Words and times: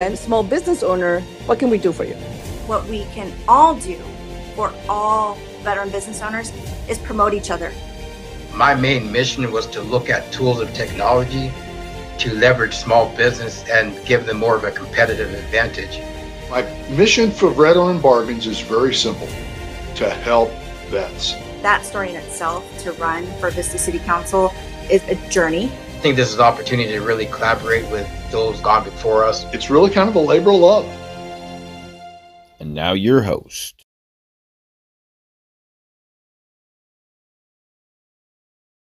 and 0.00 0.16
small 0.16 0.44
business 0.44 0.84
owner, 0.84 1.18
what 1.46 1.58
can 1.58 1.70
we 1.70 1.76
do 1.76 1.90
for 1.90 2.04
you? 2.04 2.14
What 2.68 2.86
we 2.86 3.02
can 3.06 3.32
all 3.48 3.74
do 3.74 3.96
for 4.54 4.72
all 4.88 5.34
veteran 5.64 5.90
business 5.90 6.22
owners 6.22 6.52
is 6.88 6.98
promote 6.98 7.34
each 7.34 7.50
other. 7.50 7.72
My 8.54 8.76
main 8.76 9.10
mission 9.10 9.50
was 9.50 9.66
to 9.66 9.82
look 9.82 10.08
at 10.08 10.30
tools 10.30 10.60
of 10.60 10.72
technology 10.72 11.52
to 12.18 12.32
leverage 12.32 12.76
small 12.76 13.12
business 13.16 13.68
and 13.68 13.92
give 14.06 14.24
them 14.24 14.38
more 14.38 14.54
of 14.54 14.62
a 14.62 14.70
competitive 14.70 15.34
advantage. 15.34 16.00
My 16.48 16.62
mission 16.90 17.32
for 17.32 17.50
Veteran 17.50 18.00
Bargains 18.00 18.46
is 18.46 18.60
very 18.60 18.94
simple 18.94 19.26
to 19.96 20.08
help 20.08 20.52
vets. 20.90 21.32
That 21.62 21.84
story 21.84 22.10
in 22.10 22.14
itself 22.14 22.64
to 22.84 22.92
run 22.92 23.26
for 23.40 23.50
Vista 23.50 23.78
City 23.78 23.98
Council 23.98 24.54
is 24.88 25.02
a 25.08 25.16
journey. 25.28 25.64
I 25.64 26.00
think 26.00 26.14
this 26.14 26.28
is 26.28 26.36
an 26.36 26.42
opportunity 26.42 26.92
to 26.92 27.00
really 27.00 27.26
collaborate 27.26 27.90
with 27.90 28.08
those 28.30 28.60
gone 28.60 28.84
before 28.84 29.24
us. 29.24 29.44
It's 29.52 29.70
really 29.70 29.90
kind 29.90 30.08
of 30.08 30.16
a 30.16 30.20
labor 30.20 30.50
of 30.50 30.56
love. 30.56 30.84
And 32.60 32.74
now 32.74 32.92
your 32.92 33.22
host. 33.22 33.84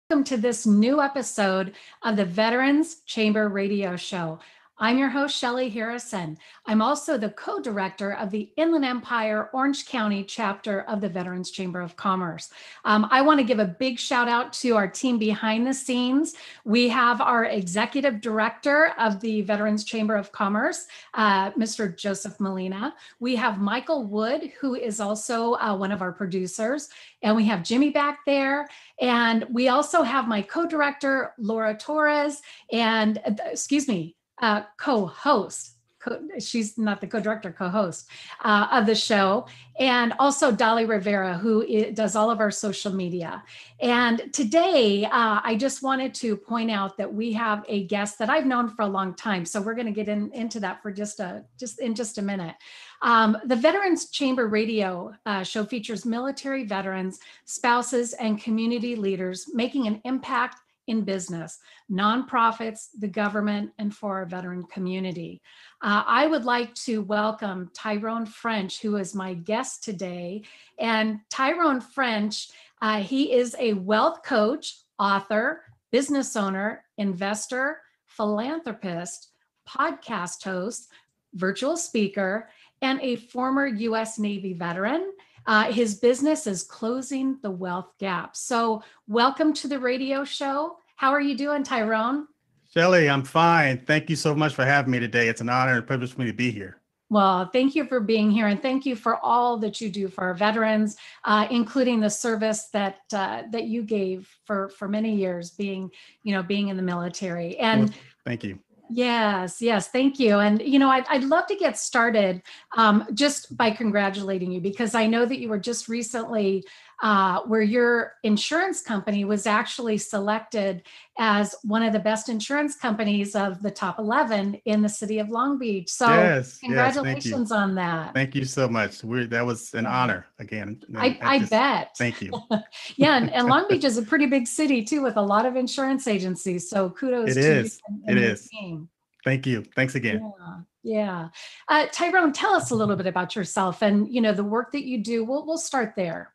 Welcome 0.09 0.25
to 0.25 0.38
this 0.38 0.65
new 0.65 1.01
episode 1.01 1.73
of 2.03 2.17
the 2.17 2.25
Veterans 2.25 2.98
Chamber 3.05 3.48
Radio 3.48 3.95
Show. 3.95 4.39
I'm 4.84 4.98
your 4.98 5.09
host, 5.09 5.38
Shelly 5.38 5.70
Harrison. 5.70 6.40
I'm 6.66 6.81
also 6.81 7.16
the 7.16 7.30
co 7.30 7.62
director 7.62 8.13
of 8.13 8.31
the 8.31 8.52
Inland 8.58 8.84
Empire 8.84 9.52
Orange 9.54 9.85
County 9.85 10.23
chapter 10.23 10.81
of 10.81 11.02
the 11.02 11.07
Veterans 11.07 11.52
Chamber 11.52 11.81
of 11.81 11.95
Commerce. 11.95 12.49
Um, 12.84 13.07
I 13.12 13.21
want 13.21 13.40
to 13.40 13.45
give 13.45 13.59
a 13.59 13.66
big 13.66 13.99
shout 13.99 14.27
out 14.27 14.52
to 14.54 14.76
our 14.76 14.88
team 14.88 15.20
behind 15.20 15.67
the 15.67 15.73
scenes. 15.76 16.34
We 16.66 16.90
have 16.90 17.21
our 17.21 17.45
executive 17.45 18.21
director 18.21 18.94
of 18.98 19.20
the 19.20 19.44
Veterans 19.44 19.84
Chamber 19.84 20.16
of 20.16 20.31
Commerce, 20.31 20.88
uh, 21.13 21.52
Mr. 21.52 21.95
Joseph 21.95 22.40
Molina. 22.40 22.95
We 23.20 23.35
have 23.35 23.62
Michael 23.62 24.07
Wood, 24.07 24.52
who 24.59 24.73
is 24.73 24.99
also 24.99 25.54
uh, 25.57 25.77
one 25.77 25.91
of 25.91 26.01
our 26.01 26.12
producers. 26.12 26.90
And 27.21 27.35
we 27.35 27.45
have 27.45 27.62
Jimmy 27.62 27.91
back 27.91 28.21
there. 28.26 28.68
And 28.99 29.45
we 29.51 29.68
also 29.68 30.01
have 30.01 30.27
my 30.27 30.41
co 30.41 30.66
director, 30.66 31.35
Laura 31.38 31.77
Torres, 31.77 32.41
and 32.71 33.20
uh, 33.20 33.35
excuse 33.51 33.88
me, 33.88 34.16
uh, 34.41 34.63
co-host. 34.77 35.77
Co- 36.03 36.20
she's 36.39 36.79
not 36.79 36.99
the 36.99 37.05
co-director, 37.05 37.51
co-host 37.51 38.09
uh, 38.43 38.67
of 38.71 38.87
the 38.87 38.95
show, 38.95 39.45
and 39.79 40.13
also 40.17 40.51
Dolly 40.51 40.85
Rivera, 40.85 41.37
who 41.37 41.91
does 41.91 42.15
all 42.15 42.31
of 42.31 42.39
our 42.39 42.49
social 42.49 42.91
media. 42.91 43.43
And 43.79 44.33
today, 44.33 45.05
uh, 45.05 45.41
I 45.43 45.55
just 45.55 45.83
wanted 45.83 46.15
to 46.15 46.35
point 46.35 46.71
out 46.71 46.98
that 46.98 47.11
we 47.13 47.31
have 47.33 47.63
a 47.67 47.85
guest 47.85 48.17
that 48.17 48.31
I've 48.31 48.48
known 48.48 48.70
for 48.70 48.81
a 48.81 48.87
long 48.87 49.13
time. 49.13 49.45
So 49.45 49.61
we're 49.61 49.75
going 49.75 49.85
to 49.87 49.91
get 49.91 50.07
in, 50.07 50.31
into 50.33 50.59
that 50.61 50.81
for 50.81 50.91
just 50.91 51.20
a 51.20 51.43
just 51.59 51.79
in 51.79 51.93
just 51.93 52.17
a 52.17 52.21
minute. 52.21 52.55
Um, 53.03 53.37
the 53.45 53.55
Veterans 53.55 54.09
Chamber 54.09 54.48
Radio 54.48 55.13
uh, 55.26 55.43
show 55.43 55.65
features 55.65 56.05
military 56.05 56.65
veterans, 56.65 57.20
spouses, 57.45 58.13
and 58.13 58.41
community 58.41 58.95
leaders 58.95 59.49
making 59.53 59.87
an 59.87 60.01
impact 60.05 60.60
in 60.87 61.04
business, 61.04 61.60
nonprofits, 61.91 62.87
the 62.98 63.07
government, 63.07 63.71
and 63.77 63.96
for 63.96 64.18
our 64.18 64.25
veteran 64.25 64.63
community. 64.63 65.41
Uh, 65.81 66.03
I 66.06 66.28
would 66.28 66.46
like 66.46 66.73
to 66.75 67.01
welcome 67.01 67.69
Tyrone 67.73 68.25
French, 68.25 68.81
who 68.81 68.97
is 68.97 69.16
my 69.16 69.34
guest 69.34 69.84
today. 69.84 70.44
And 70.79 71.19
Tyrone 71.29 71.81
French, 71.81 72.50
uh, 72.81 73.01
he 73.01 73.31
is 73.31 73.56
a 73.59 73.73
wealth 73.73 74.23
coach, 74.23 74.78
author, 75.00 75.63
business 75.91 76.35
owner, 76.35 76.85
investor, 76.97 77.81
philanthropist, 78.06 79.29
podcast 79.68 80.44
host, 80.44 80.88
virtual 81.34 81.78
speaker, 81.78 82.50
and 82.81 83.00
a 83.01 83.16
former 83.16 83.68
US 83.68 84.18
Navy 84.18 84.53
veteran. 84.53 85.12
Uh, 85.45 85.72
his 85.72 85.95
business 85.95 86.45
is 86.45 86.63
Closing 86.63 87.38
the 87.41 87.51
Wealth 87.51 87.91
Gap. 88.00 88.35
So, 88.35 88.84
welcome 89.07 89.53
to 89.53 89.67
the 89.67 89.79
radio 89.79 90.23
show. 90.23 90.78
How 91.01 91.09
are 91.09 91.19
you 91.19 91.35
doing, 91.35 91.63
Tyrone? 91.63 92.28
Shelly, 92.72 93.09
I'm 93.09 93.23
fine. 93.23 93.79
Thank 93.79 94.07
you 94.07 94.16
so 94.16 94.35
much 94.35 94.53
for 94.53 94.63
having 94.63 94.91
me 94.91 95.00
today. 95.00 95.29
It's 95.29 95.41
an 95.41 95.50
honor 95.50 95.78
and 95.78 95.88
privilege 95.88 96.13
for 96.13 96.22
me 96.22 96.28
to 96.28 96.34
be 96.34 96.51
here. 96.51 96.78
Well, 97.09 97.50
thank 97.51 97.73
you 97.73 97.85
for 97.85 98.00
being 98.00 98.29
here, 98.29 98.45
and 98.45 98.62
thank 98.62 98.85
you 98.85 98.95
for 98.95 99.17
all 99.17 99.57
that 99.57 99.81
you 99.81 99.90
do 99.90 100.07
for 100.07 100.25
our 100.25 100.35
veterans, 100.35 100.97
uh, 101.25 101.47
including 101.50 102.01
the 102.01 102.09
service 102.11 102.67
that 102.73 103.00
uh, 103.16 103.41
that 103.50 103.63
you 103.63 103.81
gave 103.81 104.29
for 104.45 104.69
for 104.69 104.88
many 104.88 105.16
years, 105.16 105.50
being 105.50 105.90
you 106.22 106.35
know 106.35 106.44
being 106.44 106.67
in 106.67 106.78
the 106.78 106.84
military. 106.84 107.57
And 107.57 107.90
well, 107.90 108.00
thank 108.23 108.44
you. 108.44 108.59
Yes, 108.94 109.61
yes, 109.61 109.88
thank 109.88 110.19
you. 110.19 110.40
And 110.40 110.61
you 110.61 110.78
know, 110.78 110.90
I'd, 110.90 111.07
I'd 111.07 111.23
love 111.23 111.47
to 111.47 111.56
get 111.56 111.78
started 111.78 112.44
um, 112.75 113.07
just 113.13 113.56
by 113.56 113.72
congratulating 113.72 114.51
you 114.51 114.59
because 114.59 114.95
I 114.95 115.07
know 115.07 115.25
that 115.25 115.40
you 115.40 115.47
were 115.47 115.59
just 115.59 115.88
recently 115.88 116.66
uh, 117.01 117.41
where 117.41 117.62
your 117.62 118.13
insurance 118.23 118.81
company 118.81 119.25
was 119.25 119.47
actually 119.47 119.97
selected 119.97 120.84
as 121.17 121.56
one 121.63 121.81
of 121.81 121.94
the 121.94 122.00
best 122.00 122.29
insurance 122.29 122.75
companies 122.75 123.35
of 123.35 123.62
the 123.62 123.72
top 123.72 123.97
11 123.97 124.62
in 124.66 124.81
the 124.81 124.89
city 124.89 125.17
of 125.17 125.29
Long 125.29 125.57
Beach. 125.57 125.90
So, 125.90 126.07
yes, 126.07 126.57
congratulations 126.59 127.50
yes, 127.50 127.51
on 127.51 127.75
that. 127.75 128.13
Thank 128.13 128.35
you 128.35 128.45
so 128.45 128.67
much. 128.67 129.03
We're, 129.03 129.25
that 129.28 129.45
was 129.45 129.73
an 129.73 129.88
honor 129.88 130.28
again. 130.40 130.81
I, 130.95 131.17
I, 131.22 131.40
just, 131.40 131.51
bet. 131.51 131.97
Thank 131.97 132.22
you. 132.22 132.31
yeah, 132.97 133.17
and, 133.17 133.31
and, 133.31 133.47
Long 133.47 133.66
Beach 133.69 133.84
is 133.84 133.97
a 133.97 134.03
pretty 134.03 134.28
big 134.28 134.45
city 134.47 134.84
too, 134.84 135.01
with 135.01 135.17
a 135.17 135.22
lot 135.22 135.45
of 135.45 135.56
insurance 135.56 136.07
agencies. 136.07 136.69
So, 136.69 136.91
kudos 136.91 137.31
it 137.31 137.34
to 137.34 137.40
is. 137.40 137.81
you. 137.90 137.95
And, 137.95 138.09
and 138.09 138.17
it 138.19 138.23
is. 138.23 138.47
Team. 138.47 138.90
Thank 139.23 139.47
you. 139.47 139.63
Thanks 139.75 139.95
again. 139.95 140.31
Yeah. 140.40 140.57
Yeah. 140.84 141.29
Uh, 141.67 141.88
Tyrone, 141.91 142.34
tell 142.34 142.53
us 142.53 142.72
a 142.72 142.75
little 142.75 142.95
bit 142.95 143.06
about 143.06 143.35
yourself 143.35 143.84
and, 143.84 144.11
you 144.11 144.19
know, 144.19 144.34
the 144.34 144.44
work 144.44 144.72
that 144.72 144.84
you 144.84 144.97
do. 144.97 145.23
We'll, 145.23 145.45
we'll 145.45 145.59
start 145.59 145.94
there. 145.95 146.34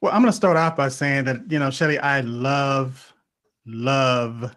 Well, 0.00 0.12
I'm 0.12 0.20
going 0.20 0.30
to 0.30 0.36
start 0.36 0.56
off 0.56 0.76
by 0.76 0.88
saying 0.88 1.24
that, 1.24 1.50
you 1.50 1.58
know, 1.58 1.70
Shelly, 1.70 1.98
I 1.98 2.20
love, 2.20 3.14
love, 3.66 4.54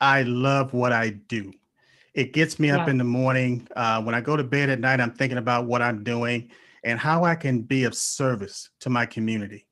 I 0.00 0.22
love 0.22 0.74
what 0.74 0.92
I 0.92 1.10
do. 1.10 1.52
It 2.14 2.32
gets 2.32 2.58
me 2.58 2.68
yeah. 2.68 2.78
up 2.78 2.88
in 2.88 2.98
the 2.98 3.04
morning. 3.04 3.68
Uh, 3.76 4.02
when 4.02 4.14
I 4.14 4.20
go 4.20 4.36
to 4.36 4.44
bed 4.44 4.70
at 4.70 4.80
night, 4.80 5.00
I'm 5.00 5.12
thinking 5.12 5.38
about 5.38 5.66
what 5.66 5.80
I'm 5.80 6.02
doing 6.02 6.50
and 6.82 6.98
how 6.98 7.24
I 7.24 7.34
can 7.34 7.62
be 7.62 7.84
of 7.84 7.94
service 7.94 8.70
to 8.80 8.90
my 8.90 9.06
community. 9.06 9.66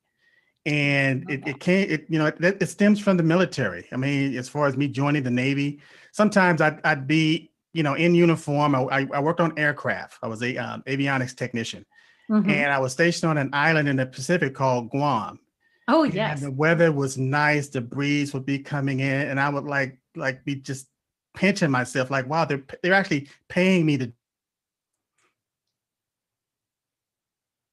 And 0.64 1.28
it, 1.28 1.46
it 1.46 1.60
can't, 1.60 1.90
it, 1.90 2.06
you 2.08 2.18
know, 2.18 2.26
it, 2.26 2.40
it 2.40 2.68
stems 2.68 3.00
from 3.00 3.16
the 3.16 3.22
military. 3.24 3.88
I 3.92 3.96
mean, 3.96 4.36
as 4.36 4.48
far 4.48 4.66
as 4.66 4.76
me 4.76 4.86
joining 4.86 5.24
the 5.24 5.30
Navy, 5.30 5.80
sometimes 6.12 6.60
I'd, 6.60 6.80
I'd 6.84 7.08
be, 7.08 7.50
you 7.72 7.82
know, 7.82 7.94
in 7.94 8.14
uniform. 8.14 8.76
I, 8.76 9.08
I 9.12 9.20
worked 9.20 9.40
on 9.40 9.58
aircraft. 9.58 10.18
I 10.22 10.28
was 10.28 10.42
a 10.42 10.56
um, 10.56 10.82
avionics 10.86 11.34
technician. 11.36 11.84
Mm-hmm. 12.32 12.48
And 12.48 12.72
I 12.72 12.78
was 12.78 12.92
stationed 12.92 13.28
on 13.28 13.36
an 13.36 13.50
island 13.52 13.88
in 13.88 13.96
the 13.96 14.06
Pacific 14.06 14.54
called 14.54 14.90
Guam. 14.90 15.38
Oh 15.86 16.04
yes. 16.04 16.42
And 16.42 16.50
the 16.50 16.56
weather 16.56 16.90
was 16.90 17.18
nice. 17.18 17.68
The 17.68 17.82
breeze 17.82 18.32
would 18.32 18.46
be 18.46 18.58
coming 18.58 19.00
in, 19.00 19.28
and 19.28 19.38
I 19.38 19.50
would 19.50 19.64
like 19.64 19.98
like 20.16 20.42
be 20.44 20.54
just 20.54 20.86
pinching 21.34 21.70
myself, 21.70 22.10
like, 22.10 22.26
wow, 22.28 22.46
they're 22.46 22.64
they're 22.82 22.94
actually 22.94 23.28
paying 23.48 23.84
me 23.84 23.98
to. 23.98 24.12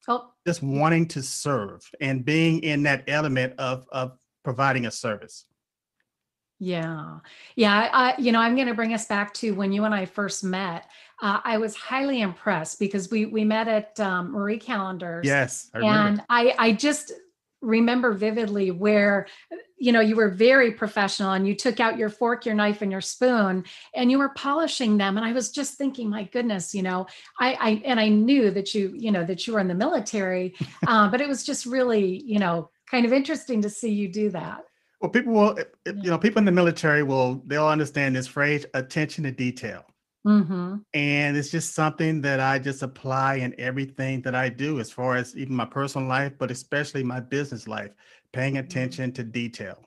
Oh. 0.08 0.32
Just 0.46 0.64
wanting 0.64 1.08
to 1.10 1.22
serve 1.22 1.90
and 2.02 2.26
being 2.26 2.62
in 2.62 2.84
that 2.84 3.04
element 3.08 3.54
of 3.60 3.86
of 3.92 4.18
providing 4.44 4.88
a 4.88 4.92
service. 4.92 5.46
Yeah. 6.60 7.20
Yeah. 7.56 7.90
I, 7.92 8.16
you 8.20 8.32
know, 8.32 8.40
I'm 8.40 8.56
going 8.56 8.68
to 8.68 8.74
bring 8.74 8.94
us 8.94 9.06
back 9.06 9.34
to 9.36 9.52
when 9.52 9.72
you 9.72 9.86
and 9.86 9.96
I 9.96 10.06
first 10.06 10.44
met. 10.44 10.90
Uh, 11.22 11.40
I 11.44 11.58
was 11.58 11.76
highly 11.76 12.22
impressed 12.22 12.80
because 12.80 13.10
we 13.10 13.26
we 13.26 13.44
met 13.44 13.68
at 13.68 14.00
um, 14.00 14.32
Marie 14.32 14.58
Callender's. 14.58 15.26
Yes, 15.26 15.70
I 15.74 15.80
and 15.80 16.24
I 16.30 16.56
I 16.58 16.72
just 16.72 17.12
remember 17.62 18.14
vividly 18.14 18.72
where 18.72 19.28
you 19.78 19.92
know 19.92 20.00
you 20.00 20.16
were 20.16 20.30
very 20.30 20.72
professional 20.72 21.34
and 21.34 21.46
you 21.46 21.54
took 21.54 21.82
out 21.82 21.98
your 21.98 22.10
fork 22.10 22.46
your 22.46 22.56
knife 22.56 22.82
and 22.82 22.90
your 22.90 23.02
spoon 23.02 23.66
and 23.94 24.10
you 24.10 24.18
were 24.18 24.30
polishing 24.30 24.98
them 24.98 25.18
and 25.18 25.26
i 25.26 25.34
was 25.34 25.52
just 25.52 25.74
thinking 25.74 26.10
my 26.10 26.24
goodness 26.24 26.74
you 26.74 26.82
know 26.82 27.06
i, 27.38 27.54
I 27.54 27.82
and 27.84 28.00
i 28.00 28.08
knew 28.08 28.50
that 28.52 28.74
you 28.74 28.94
you 28.96 29.12
know 29.12 29.26
that 29.26 29.46
you 29.46 29.54
were 29.54 29.60
in 29.60 29.68
the 29.68 29.76
military 29.76 30.56
uh, 30.88 31.10
but 31.10 31.20
it 31.20 31.28
was 31.28 31.44
just 31.44 31.66
really 31.66 32.24
you 32.24 32.40
know 32.40 32.70
kind 32.90 33.06
of 33.06 33.12
interesting 33.12 33.62
to 33.64 33.70
see 33.70 33.92
you 33.92 34.08
do 34.08 34.30
that 34.30 34.64
well, 35.00 35.10
people 35.10 35.34
will, 35.34 35.60
eh, 35.60 35.64
eh, 35.86 35.94
you 36.02 36.10
know, 36.10 36.18
people 36.18 36.40
in 36.40 36.46
the 36.46 36.52
military 36.52 37.04
will, 37.04 37.42
they'll 37.46 37.68
understand 37.68 38.16
this 38.16 38.28
phrase, 38.28 38.66
attention 38.74 39.24
to 39.24 39.32
detail. 39.32 39.86
Mm-hmm. 40.28 40.78
And 40.94 41.38
it's 41.38 41.50
just 41.50 41.74
something 41.74 42.22
that 42.22 42.40
I 42.42 42.60
just 42.60 42.84
apply 42.84 43.36
in 43.36 43.56
everything 43.58 44.22
that 44.24 44.36
I 44.36 44.50
do, 44.50 44.80
as 44.80 44.92
far 44.92 45.16
as 45.16 45.36
even 45.38 45.56
my 45.56 45.66
personal 45.66 46.08
life, 46.08 46.34
but 46.38 46.52
especially 46.52 47.04
my 47.04 47.22
business 47.22 47.68
life, 47.68 47.92
paying 48.34 48.56
mm-hmm. 48.56 48.66
attention 48.66 49.14
to 49.14 49.24
detail. 49.24 49.86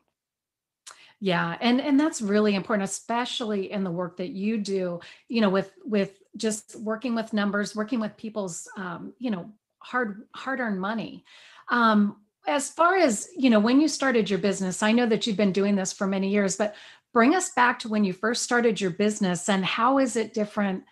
Yeah, 1.20 1.56
and 1.61 1.81
and 1.81 2.00
that's 2.00 2.20
really 2.20 2.56
important, 2.56 2.91
especially 2.91 3.70
in 3.70 3.85
the 3.85 3.93
work 3.93 4.17
that 4.17 4.31
you 4.31 4.59
do. 4.59 4.99
You 5.29 5.43
know, 5.43 5.50
with 5.50 5.70
with 5.85 6.19
just 6.37 6.75
working 6.75 7.14
with 7.14 7.32
numbers, 7.32 7.76
working 7.76 8.00
with 8.00 8.17
people's, 8.17 8.69
um, 8.76 9.12
you 9.20 9.31
know, 9.31 9.53
hard 9.79 10.23
hard 10.35 10.59
earned 10.59 10.81
money. 10.81 11.25
Um, 11.69 12.17
as 12.47 12.69
far 12.69 12.97
as 12.97 13.29
you 13.37 13.50
know 13.50 13.61
when 13.61 13.81
you 13.81 13.89
started 13.89 14.29
your 14.29 14.39
business 14.39 14.83
i 14.83 14.91
know 14.91 15.06
that 15.06 15.27
you've 15.27 15.37
been 15.37 15.53
doing 15.53 15.77
this 15.77 15.93
for 15.93 16.06
many 16.06 16.29
years 16.29 16.56
but 16.56 16.75
bring 17.12 17.35
us 17.35 17.50
back 17.50 17.79
to 17.79 17.89
when 17.89 18.05
you 18.05 18.12
first 18.12 18.43
started 18.43 18.81
your 18.81 18.91
business 18.91 19.49
and 19.49 19.65
how 19.65 19.99
is 19.99 20.17
it 20.17 20.35
different 20.35 20.85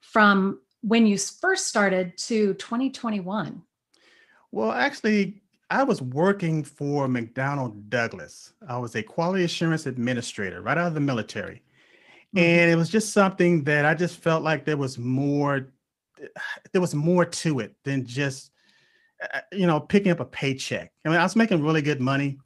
from 0.00 0.60
when 0.82 1.06
you 1.06 1.18
first 1.18 1.66
started 1.66 2.16
to 2.16 2.54
2021? 2.54 3.62
Well, 4.52 4.70
actually, 4.70 5.42
I 5.68 5.82
was 5.82 6.00
working 6.00 6.62
for 6.62 7.08
McDonnell 7.08 7.88
Douglas. 7.88 8.52
I 8.68 8.78
was 8.78 8.94
a 8.94 9.02
quality 9.02 9.44
assurance 9.44 9.86
administrator 9.86 10.62
right 10.62 10.78
out 10.78 10.86
of 10.86 10.94
the 10.94 11.00
military. 11.00 11.62
Mm-hmm. 12.34 12.38
And 12.38 12.70
it 12.70 12.76
was 12.76 12.88
just 12.88 13.12
something 13.12 13.64
that 13.64 13.84
I 13.84 13.94
just 13.94 14.18
felt 14.18 14.44
like 14.44 14.64
there 14.64 14.76
was 14.76 14.96
more 14.96 15.68
there 16.72 16.80
was 16.80 16.94
more 16.94 17.26
to 17.26 17.60
it 17.60 17.74
than 17.84 18.06
just 18.06 18.50
you 19.52 19.66
know 19.66 19.80
picking 19.80 20.12
up 20.12 20.20
a 20.20 20.24
paycheck. 20.24 20.92
I 21.04 21.08
mean, 21.08 21.18
I 21.18 21.22
was 21.22 21.36
making 21.36 21.62
really 21.62 21.82
good 21.82 22.00
money. 22.00 22.38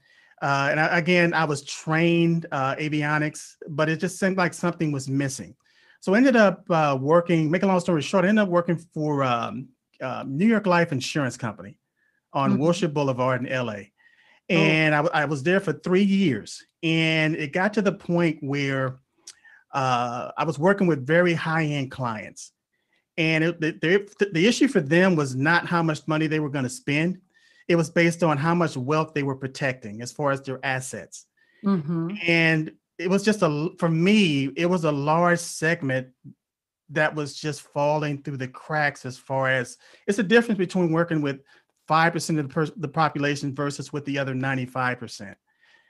Uh, 0.43 0.69
and 0.71 0.81
I, 0.81 0.99
again, 0.99 1.35
I 1.35 1.45
was 1.45 1.63
trained 1.65 2.47
uh, 2.51 2.75
avionics, 2.77 3.57
but 3.69 3.91
it 3.91 4.01
just 4.01 4.19
seemed 4.19 4.39
like 4.39 4.55
something 4.55 4.91
was 4.91 5.09
missing. 5.09 5.55
So 6.01 6.15
I 6.15 6.17
ended 6.17 6.35
up 6.35 6.65
uh, 6.71 6.97
working, 6.99 7.51
make 7.51 7.63
a 7.63 7.67
long 7.67 7.81
story 7.81 8.01
short, 8.01 8.25
I 8.25 8.29
ended 8.29 8.45
up 8.45 8.49
working 8.49 8.79
for 8.95 9.23
um, 9.23 9.69
uh, 10.01 10.25
New 10.27 10.47
York 10.47 10.67
Life 10.67 10.93
Insurance 10.93 11.37
Company 11.37 11.77
on 12.33 12.53
mm-hmm. 12.53 12.63
Wilshire 12.63 12.89
Boulevard 12.89 13.45
in 13.45 13.53
LA. 13.53 13.73
Oh. 13.73 13.85
And 14.49 14.95
oh. 14.95 15.11
I, 15.13 15.23
I, 15.23 15.25
was 15.27 15.43
there 15.43 15.61
for 15.61 15.75
three 15.75 16.03
years. 16.03 16.65
And 16.83 17.37
it 17.37 17.53
got 17.53 17.75
to 17.75 17.83
the 17.83 17.93
point 17.93 18.39
where 18.41 18.99
uh, 19.73 20.31
I 20.39 20.45
was 20.45 20.59
working 20.59 20.87
with 20.87 21.07
very 21.07 21.35
high 21.35 21.65
end 21.65 21.91
clients. 21.91 22.53
And 23.21 23.45
it, 23.45 23.61
the, 23.61 23.73
the, 24.19 24.31
the 24.33 24.47
issue 24.47 24.67
for 24.67 24.81
them 24.81 25.15
was 25.15 25.37
not 25.37 25.67
how 25.67 25.83
much 25.83 26.09
money 26.09 26.27
they 26.27 26.41
were 26.41 26.49
going 26.49 26.65
to 26.65 26.71
spend, 26.71 27.21
it 27.69 27.77
was 27.77 27.91
based 27.91 28.23
on 28.23 28.39
how 28.39 28.55
much 28.55 28.79
wealth 28.79 29.13
they 29.13 29.23
were 29.23 29.37
protecting 29.37 30.01
as 30.01 30.11
far 30.11 30.31
as 30.31 30.41
their 30.41 30.59
assets. 30.65 31.27
Mm-hmm. 31.63 32.13
And 32.27 32.73
it 32.99 33.11
was 33.11 33.23
just 33.23 33.43
a, 33.43 33.69
for 33.79 33.91
me, 33.91 34.47
it 34.57 34.65
was 34.65 34.85
a 34.85 34.91
large 34.91 35.39
segment 35.39 36.09
that 36.89 37.15
was 37.15 37.35
just 37.35 37.61
falling 37.61 38.23
through 38.23 38.39
the 38.39 38.49
cracks 38.49 39.05
as 39.05 39.19
far 39.19 39.51
as 39.51 39.77
it's 40.07 40.19
a 40.19 40.23
difference 40.23 40.57
between 40.57 40.91
working 40.91 41.21
with 41.21 41.41
5% 41.91 42.39
of 42.39 42.49
the, 42.49 42.55
per- 42.55 42.75
the 42.79 42.89
population 42.89 43.55
versus 43.55 43.93
with 43.93 44.07
the 44.07 44.19
other 44.19 44.35
95%. 44.35 45.35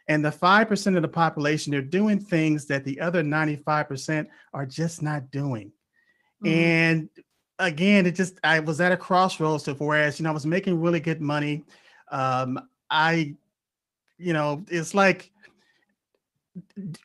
And 0.09 0.25
the 0.25 0.31
5% 0.31 0.97
of 0.97 1.03
the 1.03 1.09
population, 1.09 1.71
they're 1.71 1.81
doing 1.81 2.19
things 2.19 2.67
that 2.67 2.85
the 2.85 3.01
other 3.01 3.23
95% 3.23 4.27
are 4.53 4.67
just 4.67 5.01
not 5.01 5.31
doing. 5.31 5.71
Mm-hmm. 6.43 6.55
And 6.55 7.09
again, 7.59 8.07
it 8.07 8.13
just, 8.13 8.39
I 8.43 8.61
was 8.61 8.81
at 8.81 8.93
a 8.93 8.97
crossroads 8.97 9.69
of 9.69 9.81
whereas, 9.81 10.19
you 10.19 10.25
know, 10.25 10.31
I 10.31 10.35
was 10.35 10.47
making 10.47 10.81
really 10.81 11.01
good 11.01 11.21
money. 11.21 11.65
Um, 12.11 12.59
I, 12.91 13.35
you 14.19 14.33
know, 14.33 14.65
it's 14.69 14.95
like, 14.95 15.31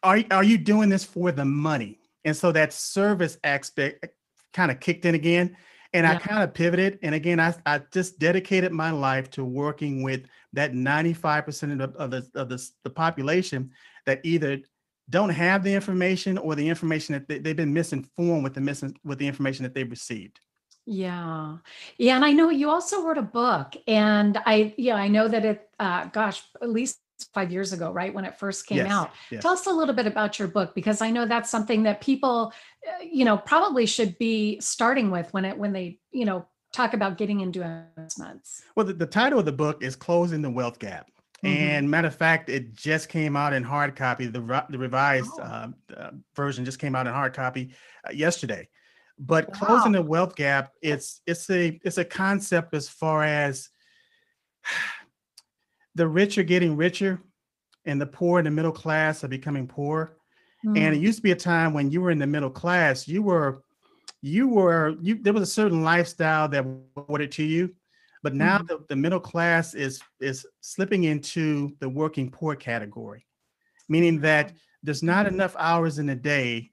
are, 0.04 0.24
are 0.32 0.44
you 0.44 0.58
doing 0.58 0.90
this 0.90 1.04
for 1.04 1.32
the 1.32 1.46
money? 1.46 2.00
And 2.24 2.36
so 2.36 2.52
that 2.52 2.74
service 2.74 3.38
aspect 3.44 4.08
kind 4.54 4.72
of 4.72 4.80
kicked 4.80 5.06
in 5.06 5.16
again. 5.16 5.56
And 5.94 6.06
yeah. 6.06 6.14
I 6.14 6.16
kind 6.16 6.44
of 6.44 6.54
pivoted. 6.54 7.00
And 7.04 7.16
again, 7.16 7.40
I, 7.40 7.54
I 7.66 7.82
just 7.92 8.20
dedicated 8.20 8.72
my 8.72 8.92
life 8.92 9.30
to 9.32 9.46
working 9.46 10.04
with 10.04 10.26
that 10.54 10.74
95% 10.74 11.72
of, 11.72 11.94
the, 11.94 12.00
of, 12.00 12.12
the, 12.12 12.30
of 12.36 12.50
the, 12.50 12.70
the 12.84 12.90
population 12.90 13.72
that 14.06 14.20
either 14.24 14.60
don't 15.10 15.30
have 15.30 15.64
the 15.64 15.74
information 15.74 16.38
or 16.38 16.56
the 16.56 16.68
information 16.68 17.14
that 17.14 17.44
they, 17.44 17.50
have 17.50 17.58
been 17.58 17.74
misinformed 17.74 18.44
with 18.44 18.54
the 18.54 18.62
missing 18.62 18.98
with 19.04 19.20
the 19.20 19.28
information 19.28 19.64
that 19.64 19.74
they've 19.74 19.90
received. 19.90 20.40
Yeah. 20.86 21.58
Yeah. 21.98 22.16
And 22.16 22.26
I 22.26 22.32
know 22.32 22.50
you 22.50 22.70
also 22.70 23.04
wrote 23.04 23.18
a 23.18 23.24
book 23.24 23.76
and 23.88 24.38
I, 24.46 24.74
yeah, 24.78 24.96
I 24.96 25.08
know 25.08 25.28
that 25.28 25.44
it, 25.44 25.70
uh, 25.80 26.06
gosh, 26.06 26.44
at 26.62 26.70
least 26.70 27.00
five 27.34 27.52
years 27.52 27.74
ago, 27.74 27.92
right? 27.92 28.14
When 28.14 28.26
it 28.26 28.38
first 28.38 28.68
came 28.68 28.80
yes, 28.80 28.92
out. 28.92 29.12
Yes. 29.32 29.42
Tell 29.42 29.54
us 29.54 29.66
a 29.66 29.72
little 29.72 29.96
bit 29.96 30.06
about 30.06 30.38
your 30.38 30.48
book 30.48 30.76
because 30.76 31.02
I 31.02 31.10
know 31.10 31.26
that's 31.26 31.50
something 31.50 31.84
that 31.84 32.02
people, 32.02 32.54
uh, 32.88 33.04
you 33.04 33.26
know, 33.26 33.38
probably 33.38 33.86
should 33.86 34.18
be 34.18 34.60
starting 34.60 35.10
with 35.12 35.34
when 35.34 35.46
it 35.46 35.58
when 35.58 35.74
they, 35.74 36.00
you 36.12 36.26
know, 36.26 36.46
talk 36.74 36.94
about 36.94 37.18
getting 37.18 37.40
into 37.40 37.62
investments. 37.64 38.64
Well, 38.76 38.86
the, 38.86 38.94
the 38.94 39.06
title 39.06 39.40
of 39.40 39.46
the 39.46 39.54
book 39.54 39.82
is 39.82 39.96
Closing 39.96 40.42
the 40.42 40.50
Wealth 40.50 40.78
Gap. 40.78 41.10
Mm-hmm. 41.46 41.64
And 41.64 41.92
matter 41.92 42.08
of 42.08 42.16
fact, 42.16 42.50
it 42.50 42.74
just 42.74 43.10
came 43.10 43.36
out 43.36 43.54
in 43.54 43.64
hard 43.64 43.96
copy. 43.96 44.26
The, 44.26 44.66
the 44.70 44.80
revised 44.80 45.32
oh. 45.38 45.44
uh, 45.44 45.68
uh, 45.96 46.12
version 46.36 46.66
just 46.66 46.80
came 46.80 46.96
out 46.96 47.08
in 47.08 47.14
hard 47.14 47.34
copy 47.34 47.72
uh, 48.08 48.12
yesterday. 48.12 48.68
But 49.20 49.48
wow. 49.48 49.54
closing 49.60 49.92
the 49.92 50.02
wealth 50.02 50.36
gap, 50.36 50.72
it's 50.82 51.22
it's 51.26 51.50
a 51.50 51.80
it's 51.84 51.98
a 51.98 52.06
concept 52.06 52.74
as 52.74 52.90
far 52.90 53.24
as 53.24 53.70
the 55.96 56.08
rich 56.08 56.38
are 56.38 56.44
getting 56.44 56.76
richer 56.76 57.22
and 57.86 58.02
the 58.02 58.06
poor 58.06 58.40
and 58.40 58.48
the 58.48 58.52
middle 58.52 58.72
class 58.72 59.24
are 59.24 59.30
becoming 59.30 59.68
poor. 59.68 60.18
Mm. 60.66 60.78
And 60.78 60.96
it 60.96 61.00
mm. 61.00 61.04
used 61.04 61.20
to 61.20 61.24
be 61.24 61.32
a 61.32 61.36
time 61.36 61.74
when 61.74 61.92
you 61.92 62.02
were 62.02 62.12
in 62.12 62.20
the 62.20 62.28
middle 62.28 62.50
class, 62.50 63.08
you 63.08 63.22
were 63.22 63.62
you 64.22 64.48
were 64.48 64.96
you 65.02 65.22
there 65.22 65.34
was 65.34 65.44
a 65.44 65.46
certain 65.46 65.84
lifestyle 65.84 66.50
that 66.50 66.66
awarded 66.98 67.32
to 67.34 67.44
you. 67.44 67.74
But 68.26 68.34
now 68.34 68.58
mm. 68.58 68.68
the, 68.68 68.84
the 68.90 68.96
middle 68.96 69.20
class 69.20 69.76
is 69.76 70.02
is 70.20 70.48
slipping 70.62 71.04
into 71.04 71.76
the 71.80 71.88
working 71.88 72.32
poor 72.32 72.56
category, 72.56 73.24
meaning 73.88 74.20
that 74.22 74.52
there's 74.82 75.04
not 75.04 75.28
mm-hmm. 75.28 75.36
enough 75.36 75.56
hours 75.60 76.00
in 76.00 76.10
a 76.10 76.16
day. 76.16 76.72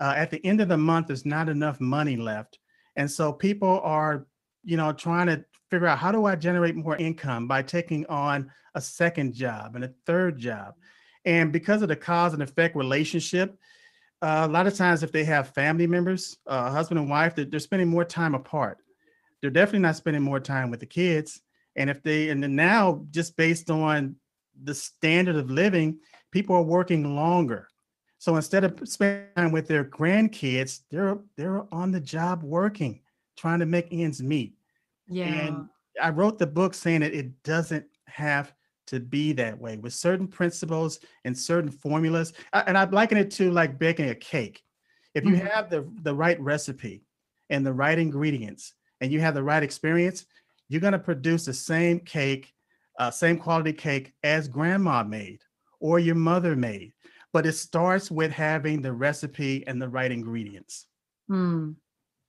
Uh, 0.00 0.14
at 0.16 0.30
the 0.30 0.42
end 0.46 0.62
of 0.62 0.68
the 0.68 0.78
month, 0.78 1.08
there's 1.08 1.26
not 1.26 1.50
enough 1.50 1.78
money 1.78 2.16
left. 2.16 2.58
And 2.96 3.10
so 3.10 3.34
people 3.34 3.80
are, 3.84 4.26
you 4.62 4.78
know, 4.78 4.94
trying 4.94 5.26
to 5.26 5.44
figure 5.70 5.88
out 5.88 5.98
how 5.98 6.10
do 6.10 6.24
I 6.24 6.36
generate 6.36 6.74
more 6.74 6.96
income 6.96 7.46
by 7.46 7.60
taking 7.60 8.06
on 8.06 8.50
a 8.74 8.80
second 8.80 9.34
job 9.34 9.74
and 9.74 9.84
a 9.84 9.92
third 10.06 10.38
job. 10.38 10.72
And 11.26 11.52
because 11.52 11.82
of 11.82 11.88
the 11.88 11.96
cause 11.96 12.32
and 12.32 12.42
effect 12.42 12.76
relationship, 12.76 13.58
uh, 14.22 14.46
a 14.48 14.50
lot 14.50 14.66
of 14.66 14.74
times 14.74 15.02
if 15.02 15.12
they 15.12 15.24
have 15.24 15.50
family 15.50 15.86
members, 15.86 16.38
uh, 16.46 16.70
husband 16.70 16.98
and 16.98 17.10
wife, 17.10 17.34
they're, 17.34 17.44
they're, 17.44 17.60
spending 17.60 17.88
more 17.88 18.06
time 18.06 18.34
apart. 18.34 18.78
They're 19.44 19.50
definitely 19.50 19.80
not 19.80 19.96
spending 19.96 20.22
more 20.22 20.40
time 20.40 20.70
with 20.70 20.80
the 20.80 20.86
kids. 20.86 21.42
And 21.76 21.90
if 21.90 22.02
they, 22.02 22.30
and 22.30 22.42
then 22.42 22.56
now 22.56 23.04
just 23.10 23.36
based 23.36 23.70
on 23.70 24.16
the 24.62 24.74
standard 24.74 25.36
of 25.36 25.50
living, 25.50 25.98
people 26.30 26.56
are 26.56 26.62
working 26.62 27.14
longer. 27.14 27.68
So 28.16 28.36
instead 28.36 28.64
of 28.64 28.80
spending 28.84 29.26
time 29.36 29.52
with 29.52 29.68
their 29.68 29.84
grandkids, 29.84 30.80
they're 30.90 31.18
they're 31.36 31.66
on 31.74 31.90
the 31.90 32.00
job 32.00 32.42
working, 32.42 33.02
trying 33.36 33.58
to 33.58 33.66
make 33.66 33.88
ends 33.92 34.22
meet. 34.22 34.54
Yeah. 35.08 35.26
And 35.26 35.68
I 36.00 36.08
wrote 36.08 36.38
the 36.38 36.46
book 36.46 36.72
saying 36.72 37.02
that 37.02 37.12
it 37.12 37.42
doesn't 37.42 37.84
have 38.06 38.54
to 38.86 38.98
be 38.98 39.34
that 39.34 39.58
way 39.60 39.76
with 39.76 39.92
certain 39.92 40.26
principles 40.26 41.00
and 41.26 41.38
certain 41.38 41.70
formulas. 41.70 42.32
And 42.54 42.78
I 42.78 42.84
liken 42.84 43.18
it 43.18 43.30
to 43.32 43.50
like 43.50 43.78
baking 43.78 44.08
a 44.08 44.14
cake. 44.14 44.62
If 45.14 45.26
you 45.26 45.32
mm-hmm. 45.32 45.46
have 45.48 45.68
the, 45.68 45.86
the 46.00 46.14
right 46.14 46.40
recipe 46.40 47.04
and 47.50 47.66
the 47.66 47.74
right 47.74 47.98
ingredients 47.98 48.72
and 49.04 49.12
you 49.12 49.20
have 49.20 49.34
the 49.34 49.42
right 49.42 49.62
experience, 49.62 50.24
you're 50.70 50.80
going 50.80 50.94
to 50.94 50.98
produce 50.98 51.44
the 51.44 51.52
same 51.52 52.00
cake, 52.00 52.54
uh, 52.98 53.10
same 53.10 53.36
quality 53.36 53.72
cake 53.74 54.14
as 54.22 54.48
grandma 54.48 55.04
made 55.04 55.40
or 55.78 55.98
your 55.98 56.14
mother 56.14 56.56
made. 56.56 56.92
But 57.34 57.44
it 57.44 57.52
starts 57.52 58.10
with 58.10 58.32
having 58.32 58.80
the 58.80 58.94
recipe 58.94 59.66
and 59.66 59.80
the 59.80 59.88
right 59.88 60.10
ingredients. 60.10 60.86
Mm. 61.30 61.74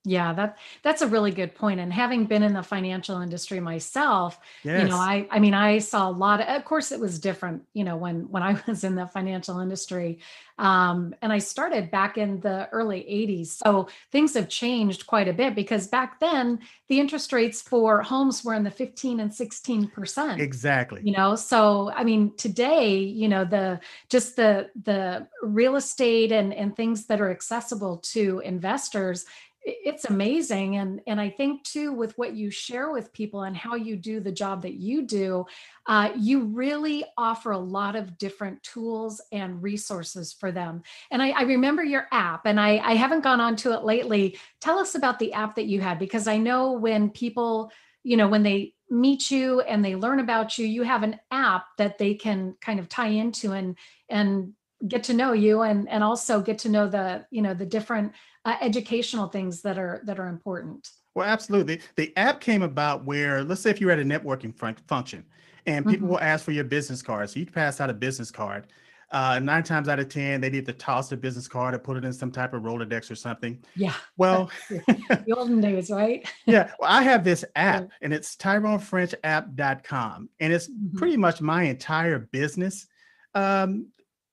Yeah, 0.06 0.32
that 0.34 0.58
that's 0.82 1.02
a 1.02 1.08
really 1.08 1.32
good 1.32 1.54
point. 1.56 1.80
And 1.80 1.92
having 1.92 2.26
been 2.26 2.44
in 2.44 2.52
the 2.52 2.62
financial 2.62 3.20
industry 3.20 3.58
myself, 3.58 4.38
yes. 4.62 4.82
you 4.82 4.88
know, 4.88 4.96
I 4.96 5.26
I 5.32 5.40
mean, 5.40 5.52
I 5.52 5.80
saw 5.80 6.08
a 6.08 6.12
lot 6.12 6.40
of 6.40 6.46
of 6.46 6.64
course 6.64 6.92
it 6.92 7.00
was 7.00 7.18
different, 7.18 7.64
you 7.74 7.82
know, 7.82 7.96
when 7.96 8.30
when 8.30 8.42
I 8.42 8.60
was 8.68 8.84
in 8.84 8.94
the 8.94 9.06
financial 9.08 9.58
industry. 9.58 10.20
Um, 10.58 11.14
and 11.20 11.32
I 11.32 11.38
started 11.38 11.90
back 11.90 12.16
in 12.16 12.40
the 12.40 12.66
early 12.72 13.00
80s. 13.00 13.48
So 13.48 13.88
things 14.10 14.32
have 14.34 14.48
changed 14.48 15.06
quite 15.06 15.28
a 15.28 15.32
bit 15.34 15.54
because 15.54 15.86
back 15.86 16.18
then 16.18 16.60
the 16.88 16.98
interest 16.98 17.30
rates 17.34 17.60
for 17.60 18.00
homes 18.00 18.42
were 18.42 18.54
in 18.54 18.64
the 18.64 18.70
15 18.70 19.20
and 19.20 19.34
16 19.34 19.88
percent. 19.88 20.40
Exactly. 20.40 21.02
You 21.04 21.12
know, 21.12 21.34
so 21.34 21.90
I 21.94 22.04
mean, 22.04 22.32
today, 22.36 22.96
you 22.96 23.28
know, 23.28 23.44
the 23.44 23.80
just 24.08 24.36
the 24.36 24.70
the 24.84 25.26
real 25.42 25.76
estate 25.76 26.32
and 26.32 26.54
and 26.54 26.76
things 26.76 27.06
that 27.06 27.20
are 27.20 27.30
accessible 27.30 27.98
to 27.98 28.40
investors 28.44 29.26
it's 29.66 30.04
amazing. 30.04 30.76
And 30.76 31.00
and 31.06 31.20
i 31.20 31.28
think 31.28 31.64
too 31.64 31.92
with 31.92 32.16
what 32.16 32.34
you 32.34 32.50
share 32.50 32.90
with 32.90 33.12
people 33.12 33.42
and 33.42 33.56
how 33.56 33.74
you 33.74 33.96
do 33.96 34.20
the 34.20 34.30
job 34.30 34.62
that 34.62 34.74
you 34.74 35.02
do 35.02 35.44
uh, 35.86 36.10
you 36.16 36.44
really 36.44 37.04
offer 37.16 37.52
a 37.52 37.58
lot 37.58 37.94
of 37.94 38.18
different 38.18 38.60
tools 38.62 39.20
and 39.30 39.62
resources 39.62 40.32
for 40.32 40.52
them. 40.52 40.82
And 41.10 41.20
i, 41.20 41.30
I 41.30 41.42
remember 41.42 41.82
your 41.84 42.06
app 42.12 42.46
and 42.46 42.60
I, 42.60 42.78
I 42.78 42.94
haven't 42.94 43.24
gone 43.24 43.40
on 43.40 43.56
to 43.56 43.72
it 43.72 43.84
lately. 43.84 44.38
Tell 44.60 44.78
us 44.78 44.94
about 44.94 45.18
the 45.18 45.32
app 45.32 45.56
that 45.56 45.66
you 45.66 45.80
had 45.80 45.98
because 45.98 46.28
i 46.28 46.36
know 46.36 46.72
when 46.72 47.10
people 47.10 47.70
you 48.04 48.16
know 48.16 48.28
when 48.28 48.44
they 48.44 48.72
meet 48.88 49.32
you 49.32 49.60
and 49.62 49.84
they 49.84 49.96
learn 49.96 50.20
about 50.20 50.58
you 50.58 50.66
you 50.66 50.82
have 50.84 51.02
an 51.02 51.18
app 51.32 51.66
that 51.76 51.98
they 51.98 52.14
can 52.14 52.54
kind 52.60 52.78
of 52.78 52.88
tie 52.88 53.08
into 53.08 53.52
and 53.52 53.76
and 54.08 54.52
get 54.88 55.04
to 55.04 55.14
know 55.14 55.32
you 55.32 55.62
and 55.62 55.88
and 55.88 56.02
also 56.02 56.40
get 56.40 56.58
to 56.58 56.68
know 56.68 56.88
the 56.88 57.24
you 57.30 57.42
know 57.42 57.54
the 57.54 57.66
different 57.66 58.12
uh, 58.44 58.56
educational 58.60 59.28
things 59.28 59.62
that 59.62 59.78
are 59.78 60.00
that 60.04 60.18
are 60.18 60.28
important 60.28 60.88
well 61.14 61.26
absolutely 61.26 61.80
the 61.96 62.16
app 62.16 62.40
came 62.40 62.62
about 62.62 63.04
where 63.04 63.44
let's 63.44 63.60
say 63.60 63.70
if 63.70 63.80
you're 63.80 63.90
at 63.90 63.98
a 63.98 64.04
networking 64.04 64.56
fun- 64.56 64.76
function 64.86 65.24
and 65.66 65.84
people 65.84 66.06
mm-hmm. 66.06 66.12
will 66.12 66.20
ask 66.20 66.44
for 66.44 66.52
your 66.52 66.64
business 66.64 67.02
card 67.02 67.28
so 67.28 67.40
you 67.40 67.46
pass 67.46 67.80
out 67.80 67.90
a 67.90 67.94
business 67.94 68.30
card 68.30 68.66
uh, 69.12 69.38
nine 69.38 69.62
times 69.62 69.88
out 69.88 70.00
of 70.00 70.08
10, 70.08 70.40
they 70.40 70.50
need 70.50 70.66
to 70.66 70.72
toss 70.72 71.08
the 71.08 71.16
business 71.16 71.46
card 71.46 71.74
or 71.74 71.78
put 71.78 71.96
it 71.96 72.04
in 72.04 72.12
some 72.12 72.32
type 72.32 72.52
of 72.52 72.62
Rolodex 72.62 73.08
or 73.10 73.14
something. 73.14 73.62
Yeah. 73.76 73.94
Well, 74.16 74.50
the 74.68 75.34
olden 75.36 75.60
days, 75.60 75.90
right? 75.90 76.28
yeah, 76.46 76.72
well, 76.80 76.90
I 76.90 77.02
have 77.02 77.22
this 77.22 77.44
app 77.56 77.88
and 78.02 78.12
it's 78.12 78.34
TyroneFrenchApp.com 78.36 80.28
and 80.40 80.52
it's 80.52 80.68
Mhm. 80.68 80.94
pretty 80.96 81.16
much 81.16 81.40
my 81.40 81.64
entire 81.64 82.18
business 82.18 82.88
um, 83.34 83.86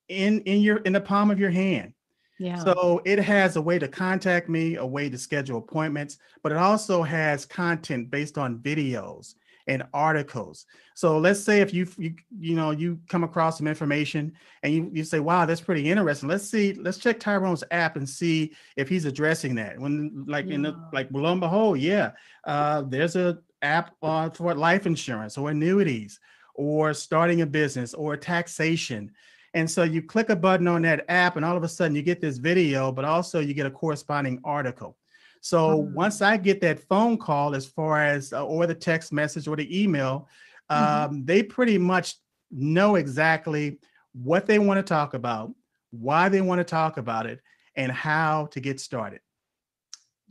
in 0.08 0.40
in 0.42 0.60
your 0.60 0.78
in 0.78 0.92
the 0.92 1.00
palm 1.00 1.30
of 1.30 1.38
your 1.38 1.50
hand. 1.50 1.92
Yeah. 2.38 2.58
So 2.58 3.00
it 3.04 3.18
has 3.20 3.56
a 3.56 3.62
way 3.62 3.78
to 3.78 3.88
contact 3.88 4.48
me, 4.48 4.76
a 4.76 4.84
way 4.84 5.08
to 5.08 5.16
schedule 5.16 5.58
appointments, 5.58 6.18
but 6.42 6.52
it 6.52 6.58
also 6.58 7.02
has 7.02 7.46
content 7.46 8.10
based 8.10 8.38
on 8.38 8.58
videos 8.58 9.34
and 9.66 9.82
articles. 9.94 10.66
So 10.94 11.18
let's 11.18 11.40
say 11.40 11.60
if 11.60 11.72
you 11.72 11.86
you 11.96 12.14
you 12.38 12.54
know 12.54 12.70
you 12.70 13.00
come 13.08 13.24
across 13.24 13.58
some 13.58 13.66
information 13.66 14.32
and 14.62 14.74
you 14.74 14.90
you 14.92 15.04
say, 15.04 15.20
"Wow, 15.20 15.46
that's 15.46 15.60
pretty 15.60 15.90
interesting." 15.90 16.28
Let's 16.28 16.48
see, 16.48 16.74
let's 16.74 16.98
check 16.98 17.18
Tyrone's 17.18 17.64
app 17.70 17.96
and 17.96 18.08
see 18.08 18.52
if 18.76 18.88
he's 18.88 19.04
addressing 19.04 19.54
that. 19.56 19.78
When 19.78 20.24
like 20.28 20.46
in 20.46 20.62
the 20.62 20.76
like 20.92 21.08
lo 21.12 21.32
and 21.32 21.40
behold, 21.40 21.78
yeah, 21.78 22.12
uh, 22.44 22.82
there's 22.82 23.16
a 23.16 23.38
app 23.62 23.94
uh, 24.02 24.30
for 24.30 24.54
life 24.54 24.86
insurance 24.86 25.38
or 25.38 25.50
annuities 25.50 26.20
or 26.54 26.94
starting 26.94 27.40
a 27.40 27.46
business 27.46 27.94
or 27.94 28.16
taxation. 28.16 29.10
And 29.54 29.70
so 29.70 29.84
you 29.84 30.02
click 30.02 30.28
a 30.30 30.36
button 30.36 30.66
on 30.66 30.82
that 30.82 31.04
app, 31.08 31.36
and 31.36 31.44
all 31.44 31.56
of 31.56 31.62
a 31.62 31.68
sudden 31.68 31.94
you 31.94 32.02
get 32.02 32.20
this 32.20 32.38
video, 32.38 32.90
but 32.92 33.04
also 33.04 33.38
you 33.40 33.54
get 33.54 33.66
a 33.66 33.70
corresponding 33.70 34.40
article. 34.44 34.98
So 35.40 35.82
Mm. 35.82 35.92
once 35.92 36.22
I 36.22 36.36
get 36.36 36.60
that 36.62 36.80
phone 36.80 37.16
call, 37.18 37.54
as 37.54 37.66
far 37.66 38.02
as 38.04 38.32
uh, 38.32 38.44
or 38.44 38.66
the 38.66 38.74
text 38.74 39.12
message 39.12 39.46
or 39.46 39.56
the 39.56 39.82
email, 39.82 40.28
Mhm. 40.70 40.76
um, 40.76 41.24
they 41.24 41.42
pretty 41.42 41.78
much 41.78 42.16
know 42.50 42.96
exactly 42.96 43.78
what 44.12 44.46
they 44.46 44.58
want 44.58 44.78
to 44.78 44.82
talk 44.82 45.14
about, 45.14 45.54
why 45.90 46.28
they 46.28 46.40
want 46.40 46.58
to 46.60 46.64
talk 46.64 46.96
about 46.96 47.26
it, 47.26 47.40
and 47.76 47.92
how 47.92 48.46
to 48.46 48.60
get 48.60 48.80
started. 48.80 49.20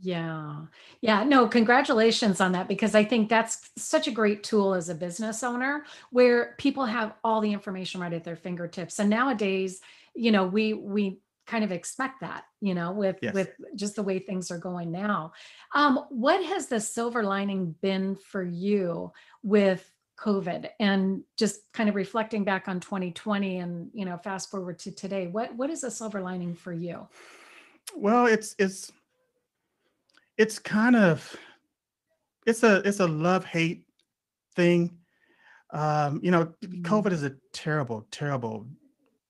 Yeah. 0.04 0.66
Yeah. 1.00 1.24
No, 1.24 1.48
congratulations 1.48 2.38
on 2.42 2.52
that 2.52 2.68
because 2.68 2.94
I 2.94 3.04
think 3.04 3.30
that's 3.30 3.70
such 3.78 4.06
a 4.06 4.10
great 4.10 4.42
tool 4.44 4.74
as 4.74 4.90
a 4.90 4.94
business 4.94 5.42
owner 5.42 5.86
where 6.10 6.54
people 6.58 6.84
have 6.84 7.14
all 7.24 7.40
the 7.40 7.52
information 7.52 8.02
right 8.02 8.12
at 8.12 8.22
their 8.22 8.36
fingertips. 8.36 8.98
And 8.98 9.08
nowadays, 9.08 9.80
you 10.14 10.30
know, 10.30 10.46
we 10.46 10.74
we 10.74 11.20
kind 11.46 11.64
of 11.64 11.72
expect 11.72 12.20
that, 12.20 12.44
you 12.60 12.74
know, 12.74 12.92
with 12.92 13.16
Yes. 13.22 13.32
with 13.34 13.50
just 13.76 13.96
the 13.96 14.02
way 14.02 14.18
things 14.18 14.50
are 14.50 14.58
going 14.58 14.92
now. 14.92 15.32
Um, 15.74 16.04
what 16.10 16.44
has 16.44 16.66
the 16.66 16.80
silver 16.80 17.22
lining 17.22 17.74
been 17.80 18.16
for 18.16 18.42
you 18.42 19.10
with 19.42 19.90
COVID 20.18 20.68
and 20.80 21.22
just 21.38 21.60
kind 21.72 21.88
of 21.88 21.94
reflecting 21.94 22.44
back 22.44 22.68
on 22.68 22.78
2020 22.78 23.58
and 23.58 23.90
you 23.94 24.04
know, 24.04 24.18
fast 24.18 24.50
forward 24.50 24.78
to 24.80 24.90
today? 24.92 25.28
What 25.28 25.56
what 25.56 25.70
is 25.70 25.82
a 25.82 25.90
silver 25.90 26.20
lining 26.20 26.54
for 26.54 26.74
you? 26.74 27.08
Well, 27.96 28.26
it's 28.26 28.54
it's 28.58 28.92
it's 30.36 30.58
kind 30.58 30.96
of 30.96 31.36
it's 32.46 32.62
a 32.62 32.76
it's 32.86 33.00
a 33.00 33.06
love 33.06 33.44
hate 33.44 33.86
thing. 34.54 34.98
Um, 35.70 36.20
you 36.22 36.30
know, 36.30 36.46
mm-hmm. 36.64 36.82
COVID 36.82 37.12
is 37.12 37.24
a 37.24 37.34
terrible, 37.52 38.06
terrible 38.10 38.66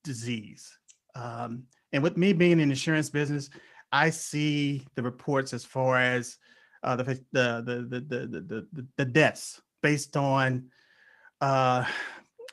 disease. 0.02 0.78
Um, 1.14 1.64
and 1.92 2.02
with 2.02 2.16
me 2.16 2.32
being 2.32 2.60
in 2.60 2.70
insurance 2.70 3.08
business, 3.08 3.48
I 3.92 4.10
see 4.10 4.86
the 4.96 5.02
reports 5.02 5.54
as 5.54 5.64
far 5.64 5.98
as 5.98 6.36
uh, 6.82 6.96
the, 6.96 7.04
the, 7.04 7.22
the, 7.32 7.86
the, 7.88 8.00
the, 8.00 8.66
the, 8.72 8.86
the, 8.96 9.04
deaths 9.04 9.62
based 9.82 10.16
on 10.16 10.66
uh, 11.40 11.84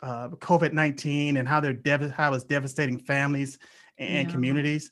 uh, 0.01 0.29
COVID 0.29 0.73
19 0.73 1.37
and 1.37 1.47
how 1.47 1.59
they're 1.59 1.73
dev- 1.73 2.11
how 2.11 2.33
it's 2.33 2.45
devastating 2.45 2.97
families 2.99 3.57
and 3.97 4.27
yeah. 4.27 4.33
communities. 4.33 4.91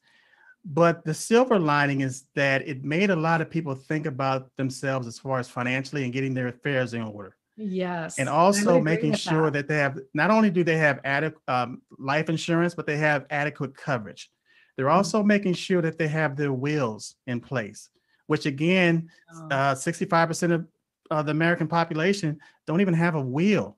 But 0.66 1.06
the 1.06 1.14
silver 1.14 1.58
lining 1.60 2.02
is 2.02 2.26
that 2.36 2.68
it 2.68 2.84
made 2.84 3.10
a 3.10 3.16
lot 3.16 3.42
of 3.42 3.50
people 3.50 3.76
think 3.76 4.06
about 4.06 4.50
themselves 4.58 5.08
as 5.08 5.18
far 5.18 5.40
as 5.40 5.50
financially 5.50 6.04
and 6.04 6.14
getting 6.14 6.34
their 6.34 6.50
affairs 6.50 6.94
in 6.94 7.02
order 7.02 7.36
Yes. 7.56 8.18
and 8.20 8.28
also 8.30 8.80
making 8.82 9.14
sure 9.14 9.52
that. 9.52 9.68
they 9.68 9.78
have 9.78 9.98
not 10.14 10.32
only 10.32 10.50
do 10.50 10.64
they 10.64 10.78
have 10.78 11.00
adequate 11.04 11.42
um, 11.48 11.82
life 11.98 12.30
insurance, 12.30 12.76
but 12.76 12.86
they 12.86 12.98
have 12.98 13.26
adequate 13.30 13.76
coverage. 13.76 14.32
They're 14.76 14.88
Mhm. 14.88 14.96
also 14.96 15.24
making 15.24 15.54
sure 15.56 15.82
that 15.82 15.98
they 15.98 16.08
have 16.08 16.36
their 16.36 16.54
wills 16.54 17.16
in 17.28 17.40
place, 17.40 17.90
which 18.28 18.46
again, 18.46 19.10
Oh, 19.34 19.48
uh, 19.52 19.76
65% 19.76 20.54
of 20.54 20.68
uh, 21.12 21.24
the 21.24 21.32
American 21.32 21.68
population 21.68 22.40
don't 22.68 22.82
even 22.82 22.94
have 22.94 23.16
a 23.16 23.22
will. 23.22 23.78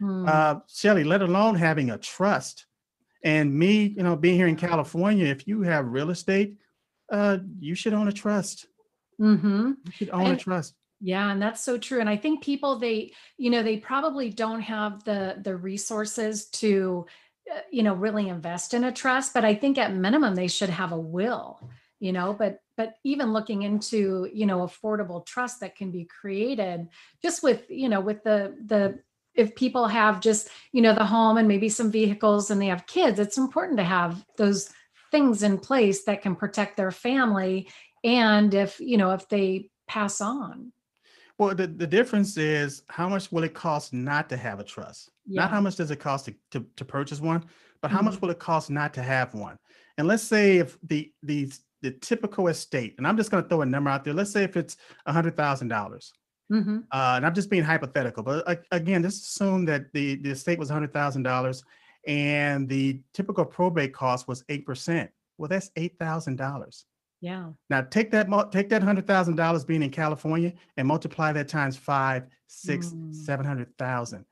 hmm. 0.00 0.24
Uh, 0.26 0.56
Shelly, 0.68 1.04
let 1.04 1.22
alone 1.22 1.54
having 1.54 1.90
a 1.90 1.98
trust. 1.98 2.66
And 3.24 3.54
me, 3.54 3.86
you 3.96 4.02
know, 4.02 4.16
being 4.16 4.36
here 4.36 4.48
in 4.48 4.56
California, 4.56 5.26
if 5.26 5.46
you 5.46 5.62
have 5.62 5.86
real 5.86 6.10
estate, 6.10 6.56
uh, 7.10 7.38
you 7.60 7.74
should 7.74 7.92
own 7.92 8.08
a 8.08 8.12
trust. 8.12 8.66
Mm-hmm. 9.20 9.72
You 9.84 9.92
should 9.92 10.10
own 10.10 10.32
a 10.32 10.36
trust. 10.36 10.74
Yeah, 11.00 11.30
and 11.30 11.42
that's 11.42 11.62
so 11.62 11.78
true. 11.78 12.00
And 12.00 12.08
I 12.08 12.16
think 12.16 12.44
people 12.44 12.78
they, 12.78 13.12
you 13.36 13.50
know, 13.50 13.62
they 13.62 13.76
probably 13.76 14.30
don't 14.30 14.60
have 14.60 15.04
the 15.04 15.36
the 15.40 15.56
resources 15.56 16.46
to, 16.46 17.06
uh, 17.52 17.60
you 17.70 17.82
know, 17.82 17.94
really 17.94 18.28
invest 18.28 18.72
in 18.72 18.84
a 18.84 18.92
trust. 18.92 19.34
But 19.34 19.44
I 19.44 19.54
think 19.54 19.78
at 19.78 19.94
minimum 19.94 20.34
they 20.34 20.48
should 20.48 20.70
have 20.70 20.92
a 20.92 20.98
will, 20.98 21.70
you 21.98 22.12
know. 22.12 22.32
But 22.32 22.60
but 22.76 22.94
even 23.04 23.32
looking 23.32 23.62
into, 23.62 24.28
you 24.32 24.46
know, 24.46 24.60
affordable 24.60 25.26
trust 25.26 25.60
that 25.60 25.76
can 25.76 25.90
be 25.90 26.04
created, 26.04 26.88
just 27.20 27.42
with, 27.42 27.68
you 27.68 27.88
know, 27.88 28.00
with 28.00 28.22
the 28.22 28.56
the 28.64 29.00
if 29.34 29.54
people 29.54 29.88
have 29.88 30.20
just, 30.20 30.48
you 30.72 30.82
know, 30.82 30.94
the 30.94 31.04
home 31.04 31.36
and 31.36 31.48
maybe 31.48 31.68
some 31.68 31.90
vehicles 31.90 32.50
and 32.50 32.60
they 32.60 32.66
have 32.66 32.86
kids, 32.86 33.18
it's 33.18 33.38
important 33.38 33.78
to 33.78 33.84
have 33.84 34.24
those 34.36 34.70
things 35.10 35.42
in 35.42 35.58
place 35.58 36.04
that 36.04 36.22
can 36.22 36.36
protect 36.36 36.76
their 36.76 36.90
family. 36.90 37.68
And 38.04 38.52
if, 38.54 38.80
you 38.80 38.96
know, 38.96 39.12
if 39.12 39.28
they 39.28 39.70
pass 39.88 40.20
on. 40.20 40.72
Well, 41.38 41.54
the, 41.54 41.66
the 41.66 41.86
difference 41.86 42.36
is 42.36 42.82
how 42.88 43.08
much 43.08 43.32
will 43.32 43.44
it 43.44 43.54
cost 43.54 43.92
not 43.92 44.28
to 44.28 44.36
have 44.36 44.60
a 44.60 44.64
trust? 44.64 45.10
Not 45.26 45.50
how 45.50 45.60
much 45.60 45.76
does 45.76 45.90
it 45.90 46.00
cost 46.00 46.26
to, 46.26 46.34
to, 46.50 46.66
to 46.76 46.84
purchase 46.84 47.20
one, 47.20 47.44
but 47.80 47.90
how 47.90 48.02
much 48.02 48.14
mm-hmm. 48.14 48.26
will 48.26 48.32
it 48.32 48.38
cost 48.38 48.70
not 48.70 48.92
to 48.94 49.02
have 49.02 49.34
one? 49.34 49.56
And 49.98 50.08
let's 50.08 50.22
say 50.22 50.58
if 50.58 50.78
the 50.82 51.12
the 51.22 51.52
the 51.82 51.90
typical 51.90 52.48
estate, 52.48 52.94
and 52.96 53.06
I'm 53.06 53.16
just 53.16 53.30
going 53.30 53.42
to 53.42 53.48
throw 53.48 53.62
a 53.62 53.66
number 53.66 53.90
out 53.90 54.04
there. 54.04 54.14
Let's 54.14 54.30
say 54.30 54.44
if 54.44 54.56
it's 54.56 54.76
a 55.06 55.12
hundred 55.12 55.36
thousand 55.36 55.68
dollars, 55.68 56.12
hmm 56.60 56.78
uh, 56.90 57.14
and 57.16 57.24
I'm 57.26 57.34
just 57.34 57.48
being 57.50 57.62
hypothetical, 57.64 58.22
but 58.22 58.46
uh, 58.46 58.56
again, 58.72 59.02
just 59.02 59.24
assume 59.24 59.64
that 59.66 59.92
the 59.92 60.16
the 60.16 60.30
estate 60.30 60.58
was 60.58 60.68
hundred 60.70 60.92
thousand 60.92 61.22
dollars, 61.22 61.64
and 62.06 62.68
the 62.68 63.00
typical 63.14 63.44
probate 63.44 63.94
cost 63.94 64.28
was 64.28 64.44
eight 64.48 64.66
percent. 64.66 65.10
Well, 65.38 65.48
that's 65.48 65.70
eight 65.76 65.98
thousand 65.98 66.36
dollars. 66.36 66.84
Yeah. 67.20 67.50
Now 67.70 67.82
take 67.82 68.10
that 68.10 68.26
take 68.52 68.68
that 68.70 68.82
hundred 68.82 69.06
thousand 69.06 69.36
dollars 69.36 69.64
being 69.64 69.82
in 69.82 69.90
California 69.90 70.52
and 70.76 70.86
multiply 70.88 71.32
that 71.32 71.48
times 71.48 71.76
five, 71.76 72.24
six, 72.48 72.88
Mm. 72.88 73.14
seven 73.14 73.46
hundred 73.46 73.68
thousand. 73.78 74.24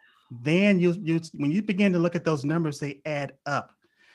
Then 0.42 0.78
you 0.78 0.92
you 1.00 1.20
when 1.34 1.50
you 1.52 1.62
begin 1.62 1.92
to 1.92 1.98
look 1.98 2.14
at 2.16 2.24
those 2.24 2.44
numbers, 2.44 2.78
they 2.78 3.00
add 3.06 3.34
up. 3.46 3.70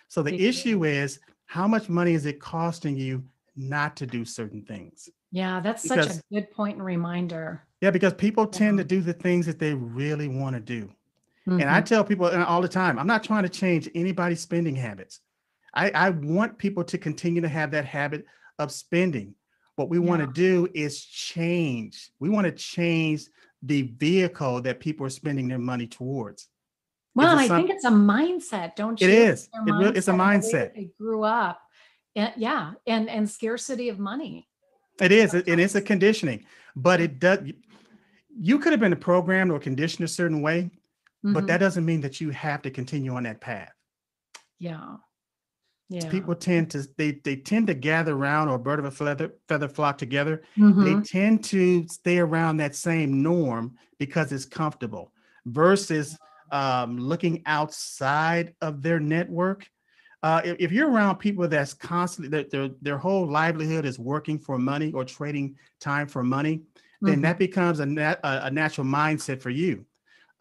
So 0.09 0.21
the 0.21 0.31
They 0.31 0.37
do. 0.37 0.45
issue 0.45 0.85
is 0.85 1.19
how 1.47 1.67
much 1.67 1.89
money 1.89 2.13
is 2.13 2.25
it 2.25 2.39
costing 2.39 2.95
you 2.97 3.23
not 3.55 3.95
to 3.97 4.05
do 4.05 4.25
certain 4.25 4.61
things? 4.63 5.09
Yeah. 5.31 5.59
That's 5.61 5.83
such 5.87 5.99
Because- 5.99 6.19
a 6.19 6.33
good 6.33 6.51
point 6.51 6.75
and 6.77 6.85
reminder. 6.85 7.63
Yeah, 7.85 7.91
because 7.91 8.15
people 8.15 8.47
tend 8.47 8.79
to 8.79 8.83
do 8.83 8.99
the 8.99 9.13
things 9.13 9.45
that 9.45 9.59
they 9.59 9.75
really 9.75 10.27
want 10.27 10.55
to 10.55 10.59
do. 10.59 10.89
And 11.45 11.61
I 11.69 11.81
Mhm. 11.81 11.85
tell 11.85 12.03
people 12.03 12.25
all 12.25 12.59
the 12.63 12.67
time, 12.67 12.97
I'm 12.97 13.05
not 13.05 13.23
trying 13.23 13.43
to 13.43 13.49
change 13.49 13.87
anybody's 13.93 14.39
spending 14.39 14.75
habits. 14.75 15.19
I, 15.71 15.91
I 15.91 16.09
want 16.09 16.57
people 16.57 16.83
to 16.83 16.97
continue 16.97 17.43
to 17.43 17.47
have 17.47 17.69
that 17.71 17.85
habit 17.85 18.25
of 18.57 18.71
spending. 18.71 19.35
What 19.75 19.89
we 19.89 19.99
want 19.99 20.21
to 20.23 20.27
do 20.33 20.67
is 20.73 21.05
change. 21.05 22.09
We 22.19 22.29
want 22.29 22.45
to 22.45 22.51
change 22.51 23.27
the 23.61 23.83
vehicle 23.83 24.61
that 24.63 24.79
people 24.79 25.05
are 25.05 25.11
spending 25.11 25.47
their 25.47 25.59
money 25.59 25.85
towards. 25.85 26.47
well, 27.13 27.37
I 27.37 27.47
think 27.47 27.69
it's 27.69 27.85
a 27.85 27.91
mindset, 27.91 28.75
don't 28.75 28.99
you? 28.99 29.07
It 29.07 29.13
is. 29.13 29.47
It 29.53 29.71
really- 29.71 29.95
it's 29.95 30.07
a 30.07 30.11
the 30.11 30.17
way 30.17 30.23
that 30.23 30.41
mindset. 30.41 30.73
They 30.73 30.89
grew 30.99 31.21
up. 31.23 31.61
And 32.15 32.33
yeah. 32.35 32.73
And 32.87 33.07
and 33.11 33.29
scarcity 33.29 33.89
of 33.89 33.99
money. 33.99 34.47
It 35.01 35.11
is, 35.11 35.33
and 35.33 35.59
it's 35.59 35.75
a 35.75 35.81
conditioning, 35.81 36.45
but 36.73 37.01
it 37.01 37.19
does. 37.19 37.39
You 38.37 38.59
could 38.59 38.73
have 38.73 38.79
been 38.79 38.95
programmed 38.97 39.51
or 39.51 39.59
conditioned 39.59 40.05
a 40.05 40.07
certain 40.07 40.41
way, 40.41 40.71
but 41.23 41.43
Mhm. 41.43 41.47
that 41.47 41.57
doesn't 41.59 41.85
mean 41.85 42.01
that 42.01 42.19
you 42.21 42.31
have 42.31 42.61
to 42.63 42.71
continue 42.71 43.15
on 43.15 43.23
that 43.23 43.41
path. 43.41 43.71
yeah. 44.59 44.97
Yeah. 45.87 46.09
People 46.09 46.33
tend 46.35 46.71
to 46.71 46.87
they 46.97 47.11
they 47.23 47.35
tend 47.35 47.67
to 47.67 47.75
gather 47.75 48.15
around 48.15 48.49
or 48.49 48.55
a 48.55 48.59
bird 48.59 48.79
of 48.79 48.85
a 48.85 48.91
feather 48.91 49.35
feather 49.47 49.67
flock 49.69 49.99
together. 49.99 50.41
Mhm. 50.57 50.83
They 50.83 51.07
tend 51.07 51.43
to 51.45 51.87
stay 51.87 52.17
around 52.17 52.57
that 52.57 52.75
same 52.75 53.21
norm 53.21 53.75
because 53.99 54.31
it's 54.31 54.45
comfortable 54.45 55.13
versus 55.45 56.17
um, 56.51 56.97
looking 56.97 57.43
outside 57.45 58.55
of 58.61 58.81
their 58.81 58.99
network. 58.99 59.69
Uh, 60.23 60.41
if, 60.43 60.57
if 60.59 60.71
you're 60.71 60.89
around 60.89 61.17
people 61.17 61.47
that's 61.47 61.75
constantly 61.75 62.29
that 62.35 62.49
their 62.49 62.69
their 62.81 62.97
whole 62.97 63.27
livelihood 63.27 63.85
is 63.85 63.99
working 63.99 64.39
for 64.39 64.57
money 64.57 64.91
or 64.91 65.05
trading 65.05 65.55
time 65.79 66.07
for 66.07 66.23
money, 66.23 66.63
then 67.05 67.19
Mhm. 67.19 67.21
that 67.23 67.39
becomes 67.39 67.79
a, 67.79 67.85
nat, 67.85 68.19
a, 68.23 68.51
natural 68.51 68.85
mindset 68.85 69.41
for 69.41 69.49
you 69.49 69.85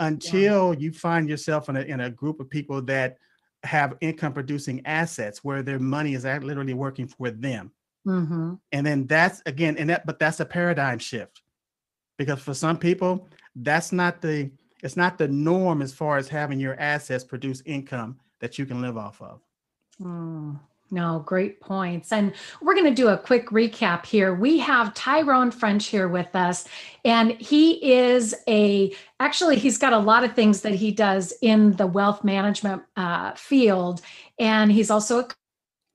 until 0.01 0.75
you 0.75 0.93
find 0.93 1.29
yourself 1.29 1.69
in 1.69 1.77
a, 1.77 1.81
in 1.83 2.01
a 2.01 2.11
group 2.11 2.41
of 2.41 2.51
people 2.51 2.83
that 2.83 3.19
have 3.63 3.97
income 4.01 4.33
producing 4.33 4.85
assets 4.87 5.45
where 5.45 5.63
their 5.63 5.79
money 5.79 6.15
is 6.15 6.25
literally 6.25 6.75
working 6.75 7.07
for 7.07 7.31
them. 7.31 7.73
hmm 8.05 8.55
And 8.73 8.87
then 8.87 9.07
that's 9.07 9.43
again, 9.47 9.77
and 9.79 9.91
that, 9.91 10.05
but 10.07 10.19
that's 10.19 10.41
a 10.41 10.45
paradigm 10.45 10.99
shift 10.99 11.43
because 12.19 12.41
for 12.41 12.55
some 12.55 12.79
people, 12.79 13.29
that's 13.57 13.93
not 13.93 14.21
the, 14.21 14.51
it's 14.83 14.97
not 14.97 15.17
the 15.17 15.29
norm 15.29 15.81
as 15.81 15.93
far 15.93 16.19
as 16.19 16.29
having 16.29 16.61
your 16.61 16.79
assets 16.81 17.25
produce 17.25 17.63
income 17.65 18.19
that 18.41 18.59
you 18.59 18.67
can 18.67 18.83
live 18.83 18.97
off 18.97 19.23
of. 19.23 19.41
Mm, 20.01 20.59
no, 20.91 21.23
great 21.27 21.61
points. 21.61 22.13
And 22.13 22.35
we're 22.63 22.75
going 22.75 22.87
to 22.87 22.95
do 22.95 23.09
a 23.09 23.19
quick 23.19 23.49
recap 23.49 24.07
here. 24.07 24.35
We 24.35 24.59
have 24.59 24.95
Tyrone 24.95 25.51
French 25.51 25.87
here 25.87 26.09
with 26.09 26.35
us, 26.37 26.67
and 27.05 27.33
he 27.33 27.93
is 27.93 28.35
a 28.49 28.95
actually, 29.19 29.57
he's 29.57 29.79
got 29.79 29.93
a 29.93 29.99
lot 29.99 30.25
of 30.25 30.35
things 30.35 30.61
that 30.63 30.75
he 30.75 30.93
does 30.93 31.33
in 31.43 31.73
the 31.73 31.87
wealth 31.87 32.23
management 32.23 32.83
uh, 32.97 33.33
field, 33.35 34.03
and 34.39 34.71
he's 34.71 34.91
also 34.91 35.21
a 35.21 35.29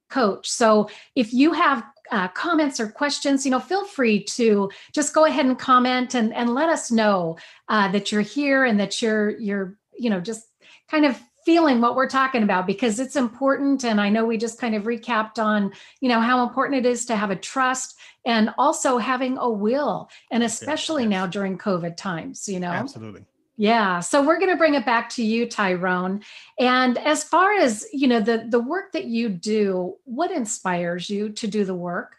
coach. 0.09 0.49
So 0.49 0.89
if 1.15 1.33
you 1.33 1.53
have 1.53 1.83
uh, 2.11 2.27
comments 2.29 2.79
or 2.79 2.87
questions, 2.87 3.45
you 3.45 3.51
know, 3.51 3.59
feel 3.59 3.85
free 3.85 4.23
to 4.23 4.69
just 4.93 5.13
go 5.13 5.25
ahead 5.25 5.45
and 5.45 5.57
comment 5.57 6.15
and, 6.15 6.33
and 6.33 6.53
let 6.53 6.69
us 6.69 6.91
know 6.91 7.37
uh, 7.67 7.89
that 7.91 8.11
you're 8.11 8.21
here 8.21 8.65
and 8.65 8.79
that 8.79 9.01
you're 9.01 9.39
you're 9.39 9.77
you 9.97 10.09
know 10.09 10.19
just 10.19 10.47
kind 10.89 11.05
of 11.05 11.21
feeling 11.45 11.81
what 11.81 11.95
we're 11.95 12.09
talking 12.09 12.43
about 12.43 12.67
because 12.67 12.99
it's 12.99 13.15
important 13.15 13.83
and 13.83 13.99
i 13.99 14.09
know 14.09 14.25
we 14.25 14.37
just 14.37 14.59
kind 14.59 14.75
of 14.75 14.83
recapped 14.83 15.39
on 15.39 15.71
you 16.01 16.09
know 16.09 16.19
how 16.19 16.43
important 16.43 16.85
it 16.85 16.89
is 16.89 17.05
to 17.05 17.15
have 17.15 17.31
a 17.31 17.35
trust 17.35 17.97
and 18.25 18.53
also 18.57 18.97
having 18.97 19.37
a 19.37 19.49
will 19.49 20.09
and 20.31 20.43
especially 20.43 21.03
yes. 21.03 21.09
now 21.09 21.25
during 21.25 21.57
covid 21.57 21.95
times 21.95 22.47
you 22.47 22.59
know 22.59 22.71
Absolutely. 22.71 23.25
yeah 23.57 23.99
so 23.99 24.21
we're 24.21 24.39
going 24.39 24.51
to 24.51 24.57
bring 24.57 24.75
it 24.75 24.85
back 24.85 25.09
to 25.09 25.23
you 25.23 25.47
tyrone 25.47 26.21
and 26.59 26.97
as 26.99 27.23
far 27.23 27.53
as 27.53 27.85
you 27.93 28.07
know 28.07 28.19
the 28.19 28.45
the 28.49 28.59
work 28.59 28.91
that 28.91 29.05
you 29.05 29.29
do 29.29 29.95
what 30.05 30.31
inspires 30.31 31.09
you 31.09 31.29
to 31.29 31.47
do 31.47 31.63
the 31.63 31.75
work 31.75 32.15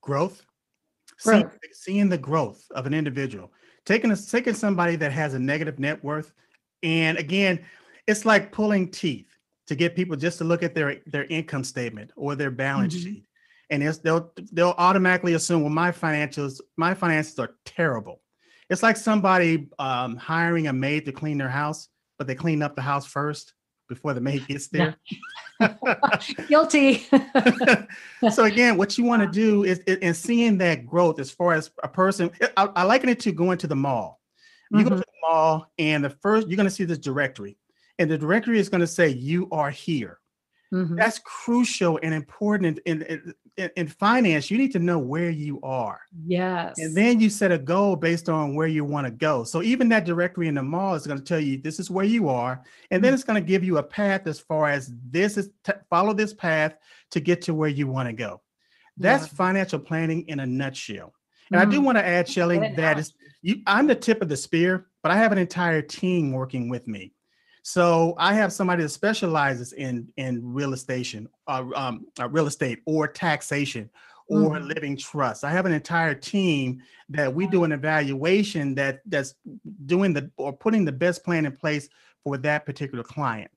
Growth. 0.00 0.44
Seeing, 1.18 1.42
Growth. 1.42 1.58
seeing 1.72 2.08
the 2.08 2.18
growth 2.18 2.64
of 2.74 2.86
an 2.86 2.94
individual, 2.94 3.52
taking 3.84 4.10
a, 4.10 4.16
taking 4.16 4.54
somebody 4.54 4.96
that 4.96 5.12
has 5.12 5.34
a 5.34 5.38
negative 5.38 5.78
net 5.78 6.02
worth, 6.02 6.32
and 6.82 7.18
again, 7.18 7.60
it's 8.06 8.24
like 8.24 8.52
pulling 8.52 8.90
teeth 8.90 9.28
to 9.66 9.74
get 9.74 9.94
people 9.94 10.16
just 10.16 10.38
to 10.38 10.44
look 10.44 10.62
at 10.62 10.74
their 10.74 11.00
their 11.06 11.24
income 11.24 11.64
statement 11.64 12.10
or 12.16 12.34
their 12.34 12.50
balance 12.50 12.94
Mhm. 12.94 13.02
sheet, 13.02 13.26
and 13.70 13.82
it's, 13.82 13.98
they'll 13.98 14.32
they'll 14.52 14.74
automatically 14.78 15.34
assume, 15.34 15.62
well, 15.62 15.70
my 15.70 15.92
financials 15.92 16.60
my 16.76 16.94
finances 16.94 17.38
are 17.38 17.56
terrible. 17.64 18.20
It's 18.68 18.82
like 18.82 18.96
somebody 18.96 19.68
um, 19.78 20.16
hiring 20.16 20.68
a 20.68 20.72
maid 20.72 21.04
to 21.06 21.12
clean 21.12 21.38
their 21.38 21.48
house, 21.48 21.88
but 22.18 22.26
they 22.26 22.34
clean 22.34 22.62
up 22.62 22.76
the 22.76 22.82
house 22.82 23.06
first 23.06 23.54
before 23.88 24.14
the 24.14 24.20
maid 24.20 24.46
gets 24.46 24.68
there. 24.68 24.96
guilty 26.48 27.06
so 28.30 28.44
again, 28.44 28.76
what 28.76 28.96
you 28.96 29.04
want 29.04 29.20
to 29.22 29.28
do 29.28 29.64
is, 29.64 29.78
in 29.80 30.14
seeing 30.14 30.56
that 30.58 30.86
growth 30.86 31.20
as 31.20 31.30
far 31.30 31.52
as 31.52 31.70
a 31.82 31.88
person, 31.88 32.30
I, 32.56 32.68
I 32.76 32.82
liken 32.84 33.08
it 33.08 33.20
to 33.20 33.32
going 33.32 33.58
to 33.58 33.66
the 33.66 33.76
mall. 33.76 34.20
You 34.70 34.84
go 34.84 34.90
to 34.90 34.96
the 34.96 35.04
mall, 35.28 35.70
and 35.78 36.04
the 36.04 36.10
first 36.10 36.48
you're 36.48 36.56
going 36.56 36.68
to 36.68 36.74
see 36.74 36.84
this 36.84 36.98
directory, 36.98 37.58
and 38.00 38.10
the 38.10 38.18
directory 38.18 38.58
is 38.58 38.68
going 38.68 38.80
to 38.80 38.86
say 38.86 39.08
you 39.10 39.46
are 39.52 39.70
here. 39.70 40.18
Mhm. 40.72 40.96
That's 40.96 41.18
crucial 41.24 41.98
and 42.02 42.14
important 42.14 42.78
in, 42.86 43.02
in, 43.02 43.34
in, 43.56 43.70
in 43.76 43.88
finance. 43.88 44.50
You 44.52 44.56
need 44.58 44.70
to 44.72 44.78
know 44.78 44.98
where 45.00 45.28
you 45.28 45.60
are, 45.62 46.00
yes 46.26 46.78
and 46.78 46.96
then 46.96 47.18
you 47.20 47.28
set 47.28 47.50
a 47.50 47.58
goal 47.58 47.96
based 47.96 48.28
on 48.28 48.54
where 48.54 48.68
you 48.68 48.84
want 48.84 49.04
to 49.06 49.10
go. 49.10 49.42
So 49.44 49.62
even 49.62 49.88
that 49.90 50.04
directory 50.04 50.46
in 50.48 50.54
the 50.54 50.62
mall 50.62 50.94
is 50.94 51.06
going 51.08 51.18
to 51.18 51.24
tell 51.24 51.40
you 51.40 51.58
this 51.58 51.80
is 51.80 51.90
where 51.90 52.04
you 52.04 52.28
are, 52.28 52.62
and 52.92 53.02
then 53.04 53.12
it's 53.12 53.24
going 53.24 53.42
to 53.42 53.46
give 53.46 53.64
you 53.64 53.78
a 53.78 53.82
path 53.82 54.26
as 54.28 54.38
far 54.38 54.68
as 54.70 54.92
this 55.10 55.36
is 55.36 55.50
t- 55.64 55.72
follow 55.90 56.12
this 56.14 56.32
path 56.32 56.76
to 57.10 57.18
get 57.20 57.42
to 57.42 57.52
where 57.54 57.68
you 57.68 57.86
want 57.88 58.08
to 58.08 58.12
go. 58.12 58.40
That's 58.96 59.24
Yeah. 59.24 59.34
financial 59.34 59.80
planning 59.80 60.22
in 60.28 60.38
a 60.40 60.46
nutshell. 60.46 61.12
And 61.50 61.60
I 61.60 61.64
do 61.64 61.80
Mm. 61.80 61.84
want 61.84 61.98
to 61.98 62.06
add, 62.06 62.28
Shelley, 62.28 62.60
Good 62.60 62.76
that 62.76 62.96
is 63.00 63.12
you. 63.42 63.60
I'm 63.66 63.88
the 63.88 63.96
tip 63.96 64.22
of 64.22 64.28
the 64.28 64.36
spear, 64.36 64.86
but 65.02 65.10
I 65.10 65.16
have 65.16 65.32
an 65.32 65.38
entire 65.38 65.82
team 65.82 66.30
working 66.30 66.68
with 66.68 66.86
me. 66.86 67.12
So 67.62 68.14
I 68.18 68.34
have 68.34 68.52
somebody 68.52 68.82
that 68.82 68.88
specializes 68.88 69.72
in 69.72 70.08
in 70.16 70.52
real 70.52 70.72
estate, 70.72 71.14
uh, 71.46 71.64
um, 71.74 72.06
uh, 72.18 72.28
real 72.28 72.46
estate 72.46 72.80
or 72.86 73.06
taxation 73.06 73.90
or 74.28 74.56
Mhm. 74.58 74.74
living 74.74 74.96
trust. 74.96 75.44
I 75.44 75.50
have 75.50 75.66
an 75.66 75.72
entire 75.72 76.14
team 76.14 76.82
that 77.08 77.34
we 77.34 77.46
do 77.48 77.64
an 77.64 77.72
evaluation 77.72 78.74
that 78.76 79.00
that's 79.06 79.34
doing 79.86 80.12
the 80.12 80.30
or 80.36 80.52
putting 80.52 80.84
the 80.84 80.92
best 80.92 81.24
plan 81.24 81.46
in 81.46 81.52
place 81.56 81.88
for 82.22 82.38
that 82.38 82.64
particular 82.64 83.02
client. 83.04 83.50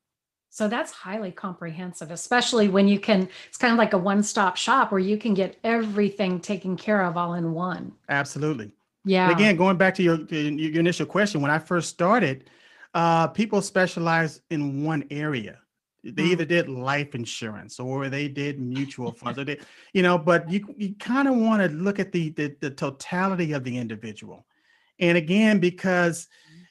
So 0.50 0.68
that's 0.68 0.92
highly 0.92 1.32
comprehensive, 1.32 2.12
especially 2.12 2.68
when 2.70 2.88
you 2.88 3.00
can, 3.00 3.28
it's 3.48 3.58
kind 3.58 3.72
of 3.72 3.80
like 3.80 3.94
a 3.94 3.98
one 3.98 4.22
stop 4.22 4.56
shop 4.56 4.92
where 4.92 5.00
you 5.00 5.18
can 5.18 5.34
get 5.34 5.58
everything 5.64 6.40
taken 6.40 6.78
care 6.78 7.04
of 7.04 7.18
all 7.18 7.34
in 7.34 7.54
one. 7.54 7.92
Absolutely. 8.08 8.72
Yeah. 9.04 9.30
And 9.30 9.40
again, 9.40 9.56
going 9.56 9.78
back 9.78 9.96
to 9.96 10.04
your, 10.04 10.20
your 10.30 10.80
initial 10.80 11.08
question, 11.08 11.42
when 11.42 11.50
I 11.50 11.58
first 11.58 11.90
started, 11.90 12.50
uh, 12.94 13.28
people 13.28 13.62
specialize 13.62 14.42
in 14.50 14.84
one 14.84 15.06
area. 15.10 15.60
They 16.04 16.24
Mm. 16.24 16.32
either 16.32 16.46
did 16.46 16.68
life 16.68 17.16
insurance 17.16 17.80
or 17.80 18.10
they 18.10 18.28
did 18.28 18.60
mutual 18.60 19.12
funds, 19.20 19.40
or 19.40 19.46
they, 19.46 19.60
you 19.94 20.02
know. 20.02 20.18
But 20.18 20.50
you 20.52 20.74
you 20.78 20.96
kind 20.96 21.28
of 21.28 21.36
want 21.36 21.62
to 21.62 21.70
look 21.78 22.00
at 22.00 22.12
the, 22.12 22.30
the 22.32 22.56
the 22.60 22.70
totality 22.72 23.54
of 23.54 23.64
the 23.64 23.78
individual, 23.78 24.46
and 25.00 25.18
again, 25.18 25.60
because 25.60 26.28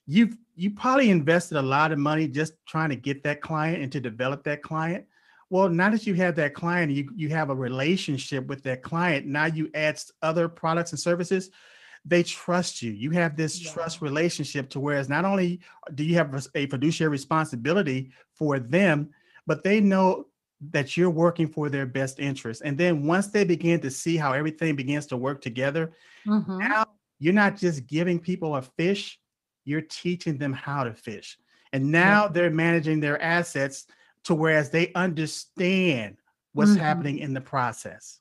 you've 0.06 0.36
you 0.54 0.70
probably 0.70 1.08
invested 1.08 1.56
a 1.56 1.62
lot 1.62 1.92
of 1.92 1.98
money 1.98 2.28
just 2.28 2.52
trying 2.66 2.90
to 2.90 2.96
get 2.96 3.22
that 3.24 3.40
client 3.40 3.82
and 3.82 3.90
to 3.92 4.00
develop 4.00 4.44
that 4.44 4.62
client. 4.62 5.06
Well, 5.48 5.68
now 5.70 5.90
that 5.90 6.06
you 6.06 6.14
have 6.14 6.36
that 6.36 6.52
client, 6.54 6.92
you 6.92 7.10
you 7.16 7.30
have 7.30 7.48
a 7.48 7.54
relationship 7.54 8.46
with 8.46 8.62
that 8.64 8.82
client. 8.82 9.26
Now 9.26 9.46
you 9.46 9.70
add 9.74 9.98
other 10.20 10.46
products 10.48 10.92
and 10.92 11.00
services 11.00 11.50
they 12.04 12.22
trust 12.22 12.82
you. 12.82 12.90
You 12.92 13.10
have 13.12 13.36
this 13.36 13.60
Yeah. 13.60 13.72
trust 13.72 14.02
relationship 14.02 14.68
to 14.70 14.80
whereas 14.80 15.08
not 15.08 15.24
only 15.24 15.60
do 15.94 16.04
you 16.04 16.14
have 16.16 16.34
a 16.54 16.66
fiduciary 16.66 17.10
responsibility 17.10 18.12
for 18.34 18.58
them, 18.58 19.10
but 19.46 19.62
they 19.62 19.80
know 19.80 20.26
that 20.70 20.96
you're 20.96 21.10
working 21.10 21.48
for 21.48 21.68
their 21.68 21.86
best 21.86 22.20
interest. 22.20 22.62
And 22.64 22.78
then 22.78 23.04
once 23.06 23.28
they 23.28 23.44
begin 23.44 23.80
to 23.80 23.90
see 23.90 24.16
how 24.16 24.32
everything 24.32 24.76
begins 24.76 25.06
to 25.06 25.16
work 25.16 25.40
together, 25.40 25.92
Mhm. 26.26 26.58
now 26.58 26.86
you're 27.18 27.32
not 27.34 27.56
just 27.56 27.86
giving 27.86 28.18
people 28.20 28.56
a 28.56 28.62
fish, 28.62 29.20
you're 29.64 29.80
teaching 29.80 30.38
them 30.38 30.52
how 30.52 30.84
to 30.84 30.94
fish. 30.94 31.38
And 31.72 31.90
now 31.90 32.28
they're 32.28 32.50
managing 32.50 33.00
their 33.00 33.20
assets 33.22 33.86
to 34.24 34.34
whereas 34.34 34.70
they 34.70 34.92
understand 34.94 36.16
what's 36.52 36.72
Mhm. 36.72 36.78
happening 36.78 37.18
in 37.18 37.32
the 37.34 37.40
process. 37.40 38.20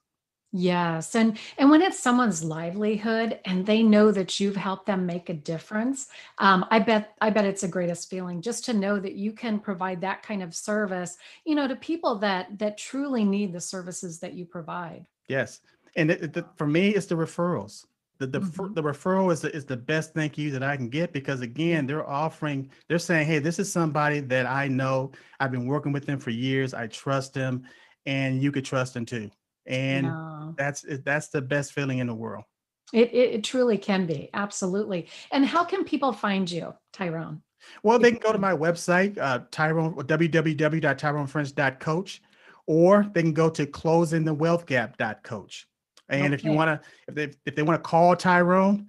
Yes. 0.53 1.15
And 1.15 1.37
and 1.57 1.69
when 1.69 1.81
it's 1.81 1.97
someone's 1.99 2.43
livelihood 2.43 3.39
and 3.45 3.65
they 3.65 3.81
know 3.83 4.11
that 4.11 4.37
you've 4.39 4.57
helped 4.57 4.85
them 4.85 5.05
make 5.05 5.29
a 5.29 5.33
difference, 5.33 6.07
um, 6.39 6.65
I 6.69 6.79
bet 6.79 7.15
I 7.21 7.29
bet 7.29 7.45
it's 7.45 7.61
the 7.61 7.69
greatest 7.69 8.09
feeling 8.09 8.41
just 8.41 8.65
to 8.65 8.73
know 8.73 8.99
that 8.99 9.13
you 9.15 9.31
can 9.31 9.59
provide 9.59 10.01
that 10.01 10.23
kind 10.23 10.43
of 10.43 10.53
service, 10.53 11.17
you 11.45 11.55
know, 11.55 11.67
to 11.69 11.75
people 11.77 12.17
that 12.19 12.59
that 12.59 12.77
truly 12.77 13.23
need 13.23 13.53
the 13.53 13.61
services 13.61 14.19
that 14.19 14.33
you 14.33 14.45
provide. 14.45 15.05
Yes, 15.27 15.61
and 15.95 16.11
it, 16.11 16.23
it- 16.23 16.33
the, 16.33 16.45
for 16.57 16.67
me, 16.67 16.89
it's 16.89 17.05
the 17.07 17.15
referrals. 17.15 17.85
The 18.19 18.27
the, 18.27 18.41
Mhm. 18.41 18.75
the 18.75 18.83
referral 18.83 19.31
is 19.31 19.41
the, 19.41 19.55
is 19.55 19.65
the 19.65 19.77
best 19.77 20.13
thank 20.13 20.37
you 20.37 20.51
that 20.51 20.61
I 20.63 20.75
can 20.77 20.89
get 20.89 21.11
because 21.13 21.41
again, 21.41 21.87
they're 21.87 22.07
offering, 22.07 22.69
they're 22.87 22.99
saying, 22.99 23.25
hey, 23.27 23.39
this 23.39 23.57
is 23.57 23.71
somebody 23.71 24.19
that 24.21 24.45
I 24.45 24.67
know. 24.67 25.11
I've 25.39 25.51
been 25.51 25.65
working 25.65 25.91
with 25.91 26.05
them 26.05 26.19
for 26.19 26.29
years. 26.29 26.73
I 26.73 26.87
trust 26.87 27.33
them, 27.33 27.63
and 28.05 28.41
you 28.43 28.51
could 28.51 28.65
trust 28.65 28.93
them 28.93 29.05
too. 29.05 29.31
And 29.65 30.07
No. 30.07 30.53
that's 30.57 30.85
that's 31.03 31.29
the 31.29 31.41
best 31.41 31.73
feeling 31.73 31.99
in 31.99 32.07
the 32.07 32.15
world. 32.15 32.45
It, 32.93 33.13
it 33.13 33.35
it 33.35 33.43
truly 33.43 33.77
can 33.77 34.05
be. 34.05 34.29
Absolutely. 34.33 35.07
And 35.31 35.45
how 35.45 35.63
can 35.63 35.85
people 35.85 36.11
find 36.13 36.49
you, 36.49 36.73
Tyrone? 36.91 37.41
Well, 37.83 37.99
they 37.99 38.09
can 38.11 38.19
go 38.19 38.31
to 38.31 38.39
my 38.39 38.53
website, 38.53 39.17
uh, 39.17 39.41
Tyrone 39.51 39.93
www.tyronefrench.coach, 39.93 42.21
or 42.65 43.05
they 43.13 43.21
can 43.21 43.33
go 43.33 43.49
to 43.49 43.67
closingthewealthgap.coach. 43.67 45.67
And 46.09 46.33
if 46.33 46.43
you 46.43 46.51
want 46.51 46.69
to, 46.69 46.81
if 47.07 47.15
they 47.15 47.31
if 47.45 47.55
they 47.55 47.63
want 47.63 47.81
to 47.81 47.89
call 47.89 48.13
Tyrone, 48.15 48.87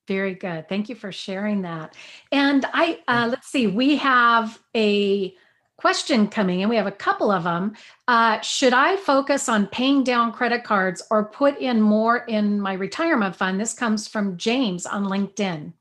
Very 0.07 0.35
good. 0.35 0.69
Thank 0.69 0.89
you 0.89 0.95
for 0.95 1.13
sharing 1.13 1.63
that. 1.63 1.95
And 2.31 2.67
I 2.73 3.01
uh, 3.09 3.29
let's 3.31 3.49
see, 3.49 3.67
we 3.67 3.97
have 3.97 4.59
a 4.77 5.35
question 5.77 6.29
coming 6.29 6.63
and 6.63 6.71
we 6.71 6.77
have 6.77 6.87
a 6.87 6.93
couple 6.93 7.31
of 7.31 7.45
them. 7.45 7.75
Uh, 8.07 8.41
should 8.41 8.73
I 8.73 8.97
focus 8.97 9.49
on 9.49 9.67
paying 9.67 10.05
down 10.05 10.33
credit 10.33 10.65
cards 10.65 11.03
or 11.11 11.27
put 11.27 11.59
in 11.59 11.81
more 11.81 12.19
in 12.19 12.61
my 12.61 12.75
retirement 12.75 13.35
fund? 13.35 13.61
This 13.61 13.75
comes 13.75 14.07
from 14.07 14.37
James 14.37 14.87
on 14.87 15.05
LinkedIn. 15.05 15.73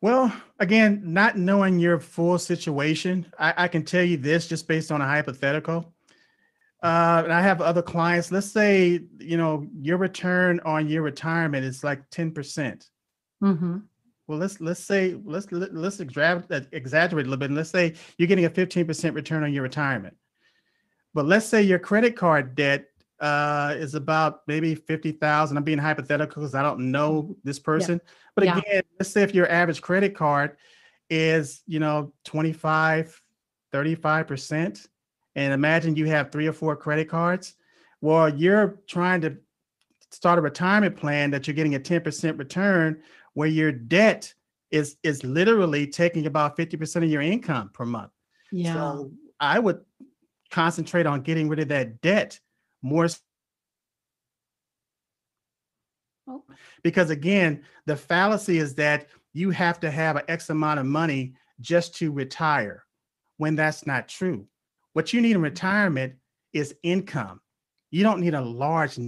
Well, 0.00 0.34
again, 0.58 1.00
not 1.04 1.38
knowing 1.38 1.78
your 1.78 2.00
full 2.00 2.36
situation, 2.38 3.26
I, 3.38 3.54
I 3.56 3.68
can 3.68 3.84
tell 3.84 4.02
you 4.02 4.16
this 4.16 4.48
just 4.48 4.66
based 4.66 4.90
on 4.90 5.00
a 5.00 5.06
hypothetical. 5.06 5.91
Uh, 6.82 7.22
and 7.24 7.32
I 7.32 7.42
have 7.42 7.60
other 7.60 7.82
clients. 7.82 8.32
Let's 8.32 8.50
say 8.50 9.00
you 9.18 9.36
know 9.36 9.66
your 9.80 9.98
return 9.98 10.60
on 10.64 10.88
your 10.88 11.02
retirement 11.02 11.64
is 11.64 11.84
like 11.84 12.08
ten 12.10 12.32
percent. 12.32 12.88
hmm 13.40 13.78
well, 14.28 14.38
let's 14.38 14.60
let's 14.60 14.80
say 14.82 15.16
let's 15.24 15.50
let- 15.52 15.74
let's 15.74 16.00
exaggerate 16.00 16.68
exaggerate 16.72 17.26
a 17.26 17.28
little 17.28 17.38
bit. 17.40 17.50
And 17.50 17.56
let's 17.56 17.70
say 17.70 17.94
you're 18.18 18.28
getting 18.28 18.44
a 18.46 18.50
15% 18.50 19.14
return 19.14 19.42
on 19.42 19.52
your 19.52 19.62
retirement. 19.62 20.16
But 21.12 21.26
let's 21.26 21.46
say 21.46 21.62
your 21.62 21.78
credit 21.78 22.16
card 22.16 22.54
debt 22.54 22.86
uh, 23.20 23.74
is 23.76 23.94
about 23.94 24.40
maybe 24.46 24.74
50,000. 24.74 25.56
I'm 25.56 25.64
being 25.64 25.78
hypothetical 25.78 26.40
because 26.42 26.54
I 26.54 26.62
don't 26.62 26.90
know 26.90 27.36
this 27.44 27.58
person. 27.58 28.00
But 28.34 28.44
Yeah. 28.44 28.58
again, 28.58 28.82
let's 28.98 29.10
say 29.10 29.22
if 29.22 29.34
your 29.34 29.48
average 29.48 29.82
credit 29.82 30.14
card 30.14 30.56
is, 31.10 31.62
you 31.66 31.78
know, 31.80 32.12
25, 32.24 33.20
35%, 33.72 34.88
and 35.34 35.52
imagine 35.52 35.96
you 35.96 36.06
have 36.06 36.30
three 36.30 36.46
or 36.46 36.52
four 36.52 36.76
credit 36.76 37.08
cards. 37.08 37.54
Well, 38.00 38.28
you're 38.28 38.80
trying 38.86 39.20
to 39.22 39.36
start 40.10 40.38
a 40.38 40.42
retirement 40.42 40.96
plan 40.96 41.30
that 41.30 41.46
you're 41.46 41.54
getting 41.54 41.74
a 41.74 41.80
10% 41.80 42.38
return 42.38 43.02
where 43.34 43.48
your 43.48 43.72
debt 43.72 44.32
is 44.70 44.96
is 45.02 45.22
literally 45.22 45.86
taking 45.86 46.26
about 46.26 46.56
50% 46.56 46.96
of 47.04 47.10
your 47.10 47.22
income 47.22 47.70
per 47.72 47.84
month. 47.84 48.10
Yeah. 48.50 48.74
So 48.74 49.12
I 49.38 49.58
would 49.58 49.80
concentrate 50.50 51.06
on 51.06 51.22
getting 51.22 51.48
rid 51.48 51.60
of 51.60 51.68
that 51.68 52.00
debt 52.00 52.38
more 52.82 53.08
Oh. 56.28 56.44
because 56.84 57.10
again, 57.10 57.64
the 57.86 57.96
fallacy 57.96 58.58
is 58.58 58.76
that 58.76 59.08
you 59.32 59.50
have 59.50 59.80
to 59.80 59.90
have 59.90 60.16
an 60.16 60.22
X 60.28 60.50
amount 60.50 60.78
of 60.78 60.86
money 60.86 61.34
just 61.60 61.96
to 61.96 62.12
retire 62.12 62.84
when 63.38 63.56
that's 63.56 63.86
not 63.86 64.08
true. 64.08 64.46
What 64.92 65.12
you 65.12 65.20
need 65.20 65.36
in 65.36 65.42
retirement 65.42 66.14
is 66.52 66.74
income. 66.82 67.40
You 67.90 68.02
don't 68.02 68.20
need 68.20 68.34
a 68.34 68.40
large 68.40 68.98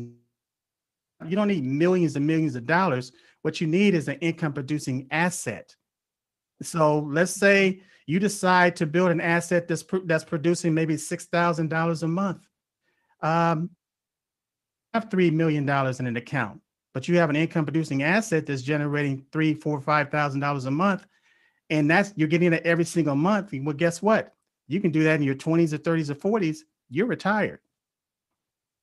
you 1.26 1.36
don't 1.36 1.48
need 1.48 1.64
millions 1.64 2.16
and 2.16 2.26
millions 2.26 2.54
of 2.54 2.66
dollars. 2.66 3.12
What 3.42 3.60
you 3.60 3.66
need 3.66 3.94
is 3.94 4.08
an 4.08 4.18
income 4.20 4.52
producing 4.52 5.06
asset. 5.10 5.74
So 6.62 7.00
let's 7.00 7.32
say 7.32 7.82
you 8.06 8.18
decide 8.18 8.76
to 8.76 8.86
build 8.86 9.10
an 9.10 9.20
asset 9.20 9.68
that's 9.68 9.84
that's 10.04 10.24
producing 10.24 10.74
maybe 10.74 10.96
six 10.96 11.26
thousand 11.26 11.68
dollars 11.68 12.02
a 12.02 12.08
month. 12.08 12.46
Um, 13.22 13.70
have 14.92 15.10
three 15.10 15.30
million 15.30 15.66
dollars 15.66 16.00
in 16.00 16.06
an 16.06 16.16
account, 16.16 16.60
but 16.92 17.08
you 17.08 17.16
have 17.18 17.30
an 17.30 17.36
income 17.36 17.64
producing 17.64 18.02
asset 18.02 18.46
that's 18.46 18.62
generating 18.62 19.24
three, 19.32 19.54
four, 19.54 19.80
five 19.80 20.10
thousand 20.10 20.40
dollars 20.40 20.66
a 20.66 20.70
month, 20.70 21.06
and 21.70 21.90
that's 21.90 22.12
you're 22.16 22.28
getting 22.28 22.52
it 22.52 22.64
every 22.64 22.84
single 22.84 23.16
month. 23.16 23.50
Well, 23.52 23.74
guess 23.74 24.02
what? 24.02 24.34
You 24.66 24.80
can 24.80 24.90
do 24.90 25.04
that 25.04 25.16
in 25.16 25.22
your 25.22 25.34
twenties 25.34 25.74
or 25.74 25.78
thirties 25.78 26.10
or 26.10 26.14
forties. 26.14 26.64
You're 26.88 27.06
retired. 27.06 27.60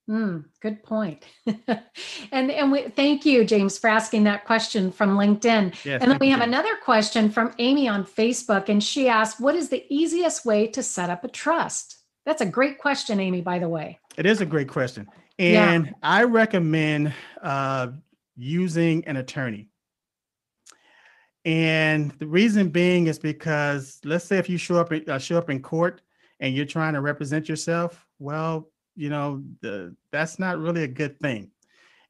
Mm, 0.09 0.45
good 0.61 0.83
point. 0.83 1.23
and 2.31 2.51
and 2.51 2.71
we 2.71 2.83
thank 2.89 3.25
you, 3.25 3.45
James, 3.45 3.77
for 3.77 3.89
asking 3.89 4.23
that 4.25 4.45
question 4.45 4.91
from 4.91 5.15
LinkedIn. 5.17 5.73
Yes. 5.85 6.01
And 6.01 6.11
then 6.11 6.17
we 6.19 6.29
have 6.29 6.41
another 6.41 6.75
question 6.83 7.29
from 7.29 7.53
Amy 7.59 7.87
on 7.87 8.03
Facebook, 8.03 8.67
and 8.67 8.83
she 8.83 9.07
asked, 9.07 9.39
"What 9.39 9.55
is 9.55 9.69
the 9.69 9.85
easiest 9.89 10.45
way 10.45 10.67
to 10.67 10.83
set 10.83 11.09
up 11.09 11.23
a 11.23 11.27
trust?" 11.27 11.97
That's 12.25 12.41
a 12.41 12.45
great 12.45 12.77
question, 12.77 13.19
Amy. 13.19 13.41
By 13.41 13.59
the 13.59 13.69
way. 13.69 13.99
It 14.17 14.25
is 14.25 14.41
a 14.41 14.45
great 14.45 14.67
question. 14.67 15.07
Yeah. 15.37 15.71
And 15.71 15.95
I 16.03 16.23
recommend 16.23 17.13
uh, 17.41 17.87
using 18.35 19.05
an 19.05 19.17
attorney. 19.17 19.70
And 21.45 22.11
the 22.19 22.27
reason 22.27 22.69
being 22.69 23.07
is 23.07 23.17
because 23.17 23.99
let's 24.03 24.25
say 24.25 24.37
if 24.37 24.49
you 24.49 24.57
show 24.57 24.75
up 24.75 24.91
in- 24.91 25.09
uh, 25.09 25.17
show 25.17 25.37
up 25.37 25.49
in 25.49 25.61
court 25.61 26.01
and 26.39 26.55
you're 26.55 26.65
trying 26.65 26.93
to 26.93 27.01
represent 27.01 27.49
yourself, 27.49 28.05
well, 28.19 28.69
you 28.95 29.09
know, 29.09 29.43
the, 29.61 29.95
that's 30.11 30.37
not 30.37 30.59
really 30.59 30.83
a 30.83 30.87
good 30.87 31.19
thing. 31.19 31.49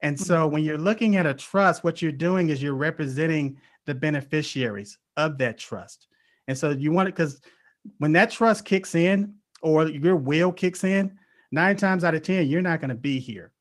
And 0.02 0.20
so 0.20 0.48
when 0.48 0.64
you're 0.64 0.78
looking 0.78 1.16
at 1.16 1.28
a 1.28 1.34
trust, 1.34 1.84
what 1.84 2.02
you're 2.02 2.12
doing 2.12 2.50
is 2.50 2.62
you're 2.62 2.74
representing 2.74 3.58
the 3.86 3.94
beneficiaries 3.94 4.98
of 5.16 5.38
that 5.38 5.58
trust. 5.58 6.08
And 6.48 6.58
so 6.58 6.72
you 6.72 6.92
want 6.92 7.08
it 7.10 7.16
because 7.16 7.40
when 8.00 8.12
that 8.14 8.32
trust 8.32 8.66
kicks 8.66 8.96
in 8.96 9.36
or 9.62 9.88
your 9.88 10.16
will 10.16 10.52
kicks 10.52 10.84
in, 10.84 11.18
nine 11.52 11.76
times 11.76 12.04
out 12.04 12.16
of 12.16 12.24
10, 12.24 12.48
you're 12.48 12.62
not 12.62 12.80
going 12.80 12.90
to 12.90 12.96
be 12.96 13.20
here. 13.20 13.52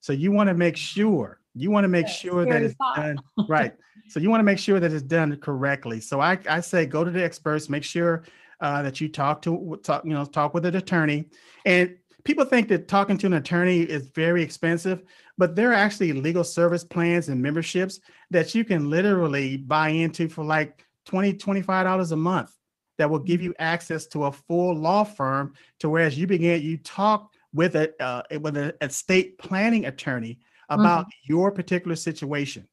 So 0.00 0.12
you 0.12 0.32
want 0.32 0.48
to 0.48 0.54
make 0.54 0.76
sure, 0.76 1.39
you 1.54 1.70
want 1.70 1.84
to 1.84 1.88
make 1.88 2.06
Yeah, 2.06 2.12
sure 2.12 2.46
that 2.46 2.62
it's 2.62 2.74
thought. 2.74 2.96
done 2.96 3.18
right. 3.48 3.74
So 4.08 4.18
you 4.20 4.30
want 4.30 4.40
to 4.40 4.44
make 4.44 4.58
sure 4.58 4.80
that 4.80 4.92
it's 4.92 5.02
done 5.02 5.36
correctly. 5.36 6.00
So 6.00 6.20
I, 6.20 6.38
I 6.48 6.60
say 6.60 6.86
go 6.86 7.04
to 7.04 7.10
the 7.10 7.22
experts, 7.22 7.68
make 7.68 7.84
sure 7.84 8.24
uh, 8.60 8.82
that 8.82 9.00
you 9.00 9.08
talk 9.08 9.42
to 9.42 9.78
talk, 9.82 10.04
you 10.04 10.12
know, 10.12 10.24
talk 10.24 10.52
with 10.52 10.66
an 10.66 10.76
attorney. 10.76 11.26
And 11.64 11.96
people 12.24 12.44
think 12.44 12.68
that 12.68 12.88
talking 12.88 13.16
to 13.18 13.26
an 13.26 13.34
attorney 13.34 13.80
is 13.80 14.08
very 14.08 14.42
expensive, 14.42 15.02
but 15.38 15.54
there 15.54 15.70
are 15.70 15.74
actually 15.74 16.12
legal 16.12 16.44
service 16.44 16.84
plans 16.84 17.28
and 17.28 17.40
memberships 17.40 18.00
that 18.30 18.54
you 18.54 18.64
can 18.64 18.90
literally 18.90 19.56
buy 19.56 19.90
into 19.90 20.28
for 20.28 20.44
like 20.44 20.84
20 21.06 21.34
$25 21.34 22.12
a 22.12 22.16
month 22.16 22.54
that 22.98 23.08
will 23.08 23.18
give 23.18 23.40
you 23.40 23.54
access 23.58 24.06
to 24.08 24.24
a 24.24 24.32
full 24.32 24.74
law 24.74 25.02
firm 25.04 25.54
to 25.78 25.88
whereas 25.88 26.18
you 26.18 26.26
begin 26.26 26.60
you 26.60 26.76
talk 26.76 27.32
with 27.54 27.74
a 27.74 27.90
uh, 28.02 28.22
with 28.40 28.56
a 28.56 28.74
estate 28.82 29.38
planning 29.38 29.86
attorney 29.86 30.38
about 30.70 31.06
your 31.24 31.50
particular 31.50 31.96
situation. 31.96 32.66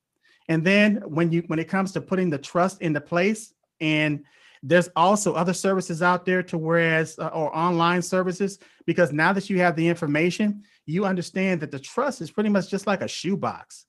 And 0.49 0.63
then 0.63 0.97
when 1.05 1.31
you 1.31 1.43
when 1.47 1.59
it 1.59 1.67
comes 1.67 1.91
to 1.93 2.01
putting 2.01 2.29
the 2.29 2.37
trust 2.37 2.81
into 2.81 3.01
place 3.01 3.53
and 3.81 4.23
there's 4.63 4.89
also 4.95 5.33
other 5.33 5.53
services 5.53 6.01
out 6.01 6.25
there 6.25 6.41
to 6.43 6.57
whereas 6.57 7.19
uh, 7.19 7.27
or 7.27 7.55
online 7.55 8.01
services 8.01 8.57
because 8.85 9.11
now 9.11 9.31
that 9.33 9.49
you 9.49 9.59
have 9.59 9.75
the 9.75 9.87
information 9.87 10.63
you 10.85 11.05
understand 11.05 11.61
that 11.61 11.69
the 11.69 11.79
trust 11.79 12.21
is 12.21 12.31
pretty 12.31 12.49
much 12.49 12.69
just 12.69 12.87
like 12.87 13.01
a 13.01 13.07
shoebox. 13.07 13.85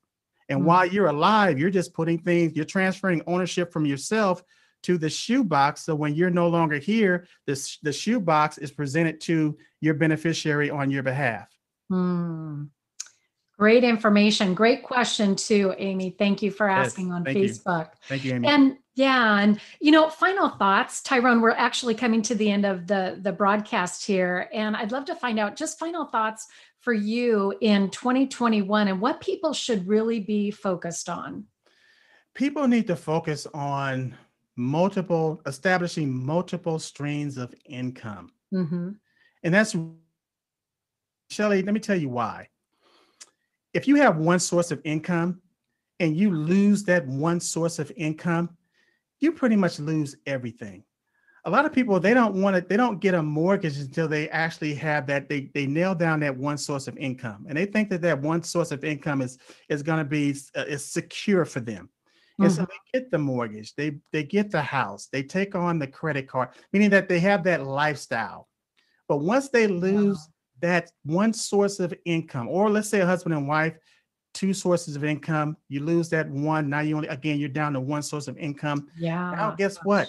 And 0.51 0.61
Mhm. 0.61 0.65
while 0.65 0.87
you're 0.87 1.07
alive 1.07 1.59
you're 1.59 1.71
just 1.71 1.95
putting 1.95 2.19
things 2.19 2.55
you're 2.57 2.65
transferring 2.67 3.23
ownership 3.27 3.73
from 3.73 3.87
yourself 3.87 4.43
to 4.83 4.99
the 4.99 5.09
shoebox. 5.09 5.85
So 5.85 5.95
when 5.95 6.15
you're 6.15 6.29
no 6.31 6.49
longer 6.49 6.79
here 6.79 7.27
this 7.47 7.79
the 7.83 7.93
shoebox 7.93 8.59
is 8.59 8.71
presented 8.73 9.21
to 9.23 9.57
your 9.81 9.95
beneficiary 9.95 10.71
on 10.71 10.91
your 10.91 11.03
behalf. 11.05 11.49
Hmm. 11.89 12.65
Great 13.59 13.83
information. 13.83 14.55
Great 14.55 14.85
question 14.85 15.35
too, 15.35 15.75
Amy. 15.79 16.11
Thank 16.11 16.43
you 16.43 16.51
for 16.53 16.69
Yes, 16.69 16.87
asking 16.91 17.11
on 17.13 17.25
thank 17.25 17.37
you. 17.39 17.45
Facebook. 17.49 17.91
thank 18.09 18.25
you 18.25 18.35
amy 18.35 18.47
And 18.47 18.77
yeah, 18.95 19.39
and 19.41 19.61
you 19.81 19.91
know, 19.91 20.09
final 20.09 20.49
thoughts, 20.49 21.03
Tyrone. 21.03 21.41
We're 21.41 21.51
actually 21.51 21.95
coming 21.97 22.23
to 22.23 22.35
the 22.37 22.49
end 22.51 22.65
of 22.65 22.87
the 22.87 23.19
the 23.21 23.33
broadcast 23.33 24.05
here, 24.07 24.49
and 24.53 24.77
I'd 24.77 24.93
love 24.93 25.05
to 25.07 25.15
find 25.17 25.39
out 25.41 25.57
just 25.57 25.79
final 25.79 26.05
thoughts 26.07 26.47
for 26.79 26.93
you 26.93 27.53
in 27.61 27.91
2021 27.91 28.87
and 28.89 29.01
what 29.01 29.21
people 29.21 29.53
should 29.53 29.87
really 29.89 30.21
be 30.21 30.51
focused 30.53 31.09
on. 31.09 31.45
people 32.35 32.69
need 32.69 32.87
to 32.87 32.95
focus 32.95 33.49
on 33.53 34.15
multiple 34.55 35.41
establishing 35.47 36.09
multiple 36.25 36.79
streams 36.79 37.37
of 37.37 37.53
income 37.67 38.31
Mhm. 38.53 38.97
and 39.43 39.53
that's 39.55 39.75
shelly 41.31 41.63
let 41.63 41.75
me 41.75 41.81
tell 41.81 41.97
you 41.97 42.09
why 42.09 42.49
if 43.79 43.87
you 43.87 43.95
have 43.97 44.17
one 44.17 44.41
source 44.41 44.71
of 44.71 44.81
income 44.85 45.41
and 46.01 46.17
you 46.17 46.35
lose 46.35 46.83
that 46.85 47.07
one 47.07 47.39
source 47.39 47.79
of 47.79 47.93
income 47.97 48.51
you 49.21 49.33
pretty 49.33 49.57
much 49.57 49.79
lose 49.79 50.17
everything. 50.27 50.85
A 51.45 51.51
lot 51.51 51.65
of 51.65 51.73
people 51.73 51.99
they 51.99 52.13
don't 52.13 52.41
want 52.43 52.57
to 52.57 52.61
they 52.61 52.77
don't 52.77 53.01
get 53.01 53.15
a 53.15 53.23
mortgage 53.23 53.79
until 53.79 54.09
they 54.09 54.29
actually 54.31 54.75
have 54.75 55.07
that 55.07 55.29
they 55.29 55.51
they 55.55 55.67
nail 55.67 55.95
down 55.95 56.21
that 56.21 56.37
one 56.37 56.59
source 56.59 56.89
of 56.89 56.97
income. 56.99 57.47
And 57.49 57.57
they 57.57 57.67
think 57.67 57.89
that 57.91 58.03
that 58.03 58.21
one 58.21 58.43
source 58.43 58.71
of 58.71 58.85
income 58.85 59.23
is 59.23 59.39
is 59.69 59.83
going 59.83 59.99
to 59.99 60.05
be 60.05 60.37
uh, 60.57 60.65
is 60.69 60.85
secure 60.85 61.45
for 61.45 61.61
them. 61.61 61.89
And 62.41 62.53
so 62.53 62.63
they 62.63 62.99
get 62.99 63.11
the 63.11 63.19
mortgage 63.19 63.75
they 63.75 63.99
they 64.13 64.23
get 64.23 64.51
the 64.51 64.63
house 64.63 65.09
they 65.11 65.25
take 65.25 65.55
on 65.57 65.79
the 65.79 65.89
credit 65.89 66.29
card 66.29 66.51
meaning 66.73 66.91
that 66.91 67.09
they 67.09 67.19
have 67.21 67.43
that 67.45 67.65
lifestyle. 67.65 68.49
But 69.09 69.19
once 69.19 69.49
they 69.49 69.67
lose 69.67 70.29
that 70.61 70.91
one 71.05 71.33
source 71.33 71.81
of 71.81 71.95
income 72.05 72.49
or 72.49 72.71
let's 72.71 72.89
say 72.89 73.01
a 73.01 73.07
husband 73.07 73.35
and 73.35 73.47
wife 73.49 73.77
two 74.35 74.53
sources 74.53 74.97
of 74.97 75.05
income 75.05 75.57
you 75.69 75.81
lose 75.81 76.09
that 76.09 76.29
one 76.31 76.69
now 76.69 76.81
you 76.81 76.97
only 76.97 77.09
again 77.09 77.39
you're 77.39 77.49
down 77.49 77.73
to 77.73 77.81
one 77.81 78.03
source 78.03 78.29
of 78.29 78.37
income 78.39 78.89
Yeah. 78.97 79.31
now 79.33 79.55
guess 79.57 79.79
what 79.85 80.09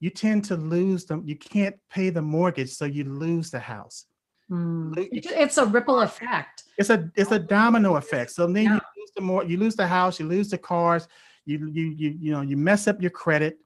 you 0.00 0.10
tend 0.10 0.44
to 0.46 0.56
lose 0.56 1.04
them 1.04 1.22
you 1.26 1.36
can't 1.36 1.76
pay 1.90 2.10
the 2.10 2.22
mortgage 2.22 2.70
so 2.70 2.84
you 2.84 3.04
lose 3.04 3.50
the 3.50 3.58
house 3.60 4.06
hmm. 4.48 4.92
It- 4.96 5.26
It's 5.26 5.58
a 5.58 5.66
ripple 5.66 6.00
effect. 6.00 6.64
it's 6.78 6.90
a 6.90 7.10
it's 7.14 7.30
a 7.30 7.36
oh, 7.36 7.38
domino 7.38 7.96
effect 7.96 8.30
so 8.30 8.46
then 8.46 8.64
Yeah. 8.64 8.74
you 8.74 8.80
lose 8.96 9.10
the 9.16 9.22
more 9.22 9.44
you 9.44 9.56
lose 9.58 9.76
the 9.76 9.86
house 9.86 10.18
you 10.18 10.26
lose 10.26 10.48
the 10.50 10.58
cars 10.58 11.06
you 11.44 11.68
you 11.72 11.84
you 11.96 12.16
you 12.20 12.32
know 12.32 12.40
you 12.42 12.56
mess 12.56 12.88
up 12.88 13.00
your 13.02 13.10
credit 13.10 13.58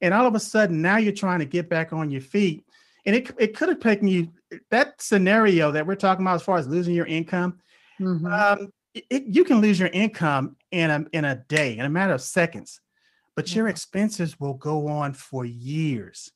and 0.00 0.14
all 0.14 0.26
of 0.26 0.34
a 0.34 0.40
sudden 0.40 0.80
now 0.80 0.96
you're 0.96 1.12
trying 1.12 1.38
to 1.40 1.44
get 1.44 1.68
back 1.68 1.92
on 1.92 2.10
your 2.10 2.20
feet 2.22 2.64
and 3.06 3.16
it, 3.16 3.30
it 3.38 3.56
could 3.56 3.68
have 3.68 3.80
taken 3.80 4.06
you 4.08 4.28
that 4.70 5.00
scenario 5.00 5.70
that 5.72 5.86
we're 5.86 5.94
talking 5.94 6.24
about 6.24 6.36
as 6.36 6.42
far 6.42 6.58
as 6.58 6.66
losing 6.66 6.94
your 6.94 7.06
income 7.06 7.58
Mhm. 8.00 8.32
um, 8.32 8.72
it, 8.94 9.22
you 9.24 9.44
can 9.44 9.60
lose 9.60 9.78
your 9.78 9.90
income 9.90 10.56
in 10.70 10.90
a 10.90 11.04
in 11.12 11.24
a 11.24 11.36
day 11.48 11.76
in 11.78 11.84
a 11.84 11.88
matter 11.88 12.12
of 12.12 12.20
seconds 12.22 12.80
but 13.36 13.54
your 13.54 13.68
expenses 13.68 14.38
will 14.40 14.54
go 14.54 14.88
on 14.88 15.14
for 15.14 15.44
years. 15.44 16.30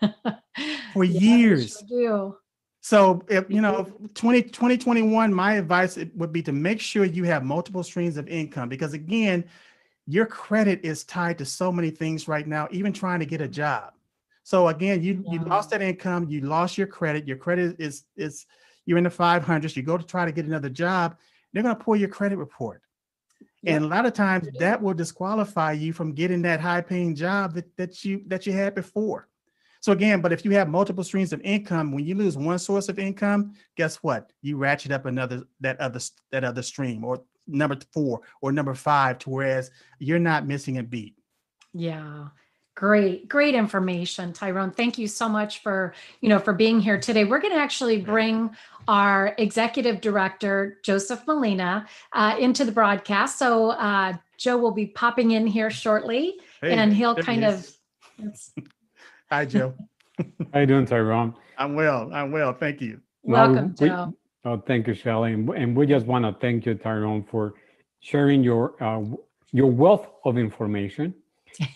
For 0.92 1.04
Yeah, 1.04 1.20
years. 1.20 1.84
sure 1.88 2.38
so 2.80 3.22
if 3.28 3.44
you 3.48 3.60
know 3.60 3.84
20 4.14 4.42
2021 4.42 5.32
my 5.32 5.54
advice 5.54 5.98
would 6.14 6.32
be 6.32 6.42
to 6.42 6.52
make 6.52 6.80
sure 6.80 7.04
you 7.04 7.24
have 7.24 7.44
multiple 7.44 7.82
streams 7.82 8.16
of 8.16 8.26
income 8.28 8.68
because 8.68 8.92
again 8.92 9.44
your 10.08 10.24
credit 10.24 10.80
is 10.84 11.04
tied 11.04 11.36
to 11.38 11.44
so 11.44 11.70
many 11.70 11.90
things 11.90 12.26
right 12.26 12.46
now, 12.46 12.66
even 12.70 12.94
trying 12.94 13.20
to 13.20 13.26
get 13.26 13.42
a 13.42 13.46
job. 13.48 13.92
So 14.48 14.68
again, 14.68 15.02
you 15.02 15.22
you 15.30 15.40
lost 15.40 15.68
that 15.70 15.82
income, 15.82 16.26
you 16.30 16.40
lost 16.40 16.78
your 16.78 16.86
credit. 16.86 17.28
Your 17.28 17.36
credit 17.36 17.76
is 17.78 18.04
is 18.16 18.46
you're 18.86 18.96
in 18.96 19.04
the 19.04 19.10
500s. 19.10 19.76
You 19.76 19.82
go 19.82 19.98
to 19.98 20.02
try 20.02 20.24
to 20.24 20.32
get 20.32 20.46
another 20.46 20.70
job, 20.70 21.18
they're 21.52 21.62
going 21.62 21.76
to 21.76 21.84
pull 21.84 21.96
your 21.96 22.08
credit 22.08 22.38
report. 22.38 22.80
And 23.66 23.84
a 23.84 23.86
lot 23.86 24.06
of 24.06 24.14
times 24.14 24.48
that 24.58 24.80
will 24.80 24.94
disqualify 24.94 25.72
you 25.72 25.92
from 25.92 26.14
getting 26.14 26.40
that 26.42 26.60
high 26.60 26.80
paying 26.80 27.14
job 27.14 27.52
that, 27.56 27.76
that 27.76 28.06
you 28.06 28.22
that 28.28 28.46
you 28.46 28.54
had 28.54 28.74
before. 28.74 29.28
So 29.82 29.92
again, 29.92 30.22
but 30.22 30.32
if 30.32 30.46
you 30.46 30.52
have 30.52 30.70
multiple 30.70 31.04
streams 31.04 31.34
of 31.34 31.42
income, 31.42 31.92
when 31.92 32.06
you 32.06 32.14
lose 32.14 32.38
one 32.38 32.58
source 32.58 32.88
of 32.88 32.98
income, 32.98 33.52
guess 33.76 33.96
what? 33.96 34.32
You 34.40 34.56
ratchet 34.56 34.92
up 34.92 35.04
another 35.04 35.42
that 35.60 35.78
other 35.78 36.00
that 36.32 36.44
other 36.44 36.62
stream 36.62 37.04
or 37.04 37.22
number 37.46 37.76
four 37.92 38.22
or 38.40 38.50
number 38.50 38.74
five 38.74 39.18
to 39.18 39.28
whereas 39.28 39.70
you're 39.98 40.18
not 40.18 40.46
missing 40.46 40.78
a 40.78 40.82
beat. 40.82 41.16
Yeah. 41.74 42.28
Great, 42.78 43.28
great 43.28 43.56
information, 43.56 44.32
Tyrone. 44.32 44.70
Thank 44.70 44.98
you 44.98 45.08
so 45.08 45.28
much 45.28 45.64
for, 45.64 45.94
you 46.20 46.28
know, 46.28 46.38
for 46.38 46.52
being 46.52 46.78
here 46.78 46.96
today. 46.96 47.24
We're 47.24 47.40
going 47.40 47.52
to 47.52 47.58
actually 47.58 48.00
bring 48.00 48.54
our 48.86 49.34
executive 49.36 50.00
director, 50.00 50.78
Joseph 50.84 51.26
Molina, 51.26 51.88
uh, 52.12 52.36
into 52.38 52.64
the 52.64 52.70
broadcast. 52.70 53.36
So 53.36 53.70
uh, 53.70 54.12
Joe 54.36 54.58
will 54.58 54.70
be 54.70 54.86
popping 54.86 55.32
in 55.32 55.44
here 55.44 55.70
shortly 55.70 56.38
Hey, 56.62 56.70
and 56.70 56.92
he'll 56.92 57.14
there 57.14 57.24
he 57.24 57.26
kind 57.26 57.44
of, 57.46 57.68
Hi, 59.32 59.44
Joe. 59.44 59.74
How 60.54 60.60
you 60.60 60.66
doing, 60.66 60.86
Tyrone? 60.86 61.34
I'm 61.58 61.74
well. 61.74 62.08
I'm 62.12 62.30
well. 62.30 62.52
Thank 62.52 62.80
you. 62.80 63.00
Well, 63.24 63.54
welcome, 63.54 63.74
we- 63.80 63.88
Joe. 63.88 64.14
Oh, 64.44 64.62
thank 64.68 64.86
you, 64.86 64.94
Shelley. 64.94 65.32
And, 65.32 65.50
and 65.50 65.76
we 65.76 65.84
just 65.84 66.06
want 66.06 66.24
to 66.24 66.32
thank 66.40 66.64
you, 66.64 66.76
Tyrone, 66.76 67.24
for 67.24 67.54
sharing 67.98 68.44
your 68.44 68.80
uh, 68.80 69.02
your 69.50 69.68
wealth 69.68 70.06
of 70.24 70.38
information 70.38 71.12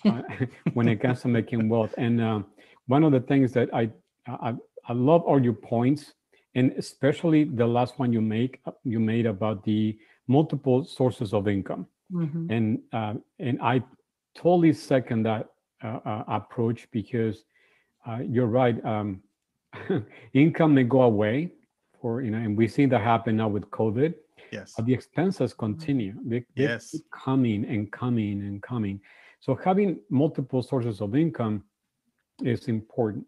uh, 0.04 0.22
when 0.74 0.88
it 0.88 1.00
comes 1.00 1.22
to 1.22 1.28
making 1.28 1.68
wealth. 1.68 1.94
And 1.98 2.20
um, 2.20 2.46
one 2.86 3.04
of 3.04 3.12
the 3.12 3.20
things 3.20 3.52
that 3.52 3.68
I, 3.74 3.90
I 4.26 4.54
I 4.88 4.92
love 4.92 5.22
all 5.22 5.40
your 5.42 5.52
points, 5.54 6.12
and 6.54 6.72
especially 6.76 7.44
the 7.44 7.66
last 7.66 7.98
one 7.98 8.12
you 8.12 8.20
make 8.20 8.60
you 8.84 9.00
made 9.00 9.26
about 9.26 9.64
the 9.64 9.98
multiple 10.28 10.84
sources 10.84 11.32
of 11.34 11.48
income. 11.48 11.86
Mhm. 12.12 12.50
and 12.50 12.78
uh, 12.92 13.14
and 13.38 13.58
I 13.62 13.82
totally 14.34 14.72
second 14.74 15.22
that 15.24 15.48
uh, 15.82 16.00
uh, 16.04 16.24
approach 16.28 16.86
because 16.90 17.44
uh, 18.06 18.18
you're 18.34 18.52
right. 18.62 18.76
Um, 18.84 19.22
income 20.34 20.74
may 20.74 20.84
go 20.84 21.02
away, 21.02 21.52
for 22.00 22.20
you 22.22 22.30
know, 22.30 22.38
and 22.38 22.56
we 22.56 22.68
see 22.68 22.86
that 22.86 23.00
happen 23.00 23.36
now 23.36 23.48
with 23.48 23.64
COVID. 23.70 24.14
Yes. 24.50 24.74
But 24.76 24.84
the 24.86 24.92
expenses 24.92 25.54
continue. 25.54 26.12
They, 26.26 26.44
Yes. 26.54 26.94
coming 27.24 27.64
and 27.64 27.90
coming 27.90 28.42
and 28.42 28.60
coming. 28.62 29.00
So 29.42 29.56
having 29.56 29.98
multiple 30.08 30.62
sources 30.62 31.00
of 31.00 31.16
income 31.16 31.64
is 32.44 32.68
important, 32.68 33.26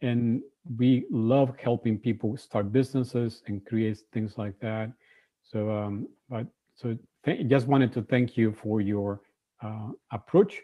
and 0.00 0.40
we 0.78 1.04
love 1.10 1.54
helping 1.62 1.98
people 1.98 2.34
start 2.38 2.72
businesses 2.72 3.42
and 3.46 3.62
create 3.66 3.98
things 4.10 4.38
like 4.38 4.58
that. 4.60 4.90
So, 5.42 5.70
um, 5.70 6.08
but 6.30 6.46
so 6.74 6.96
th- 7.26 7.46
just 7.48 7.66
wanted 7.66 7.92
to 7.92 8.02
thank 8.02 8.38
you 8.38 8.52
for 8.52 8.80
your 8.80 9.20
uh, 9.62 9.90
approach 10.12 10.58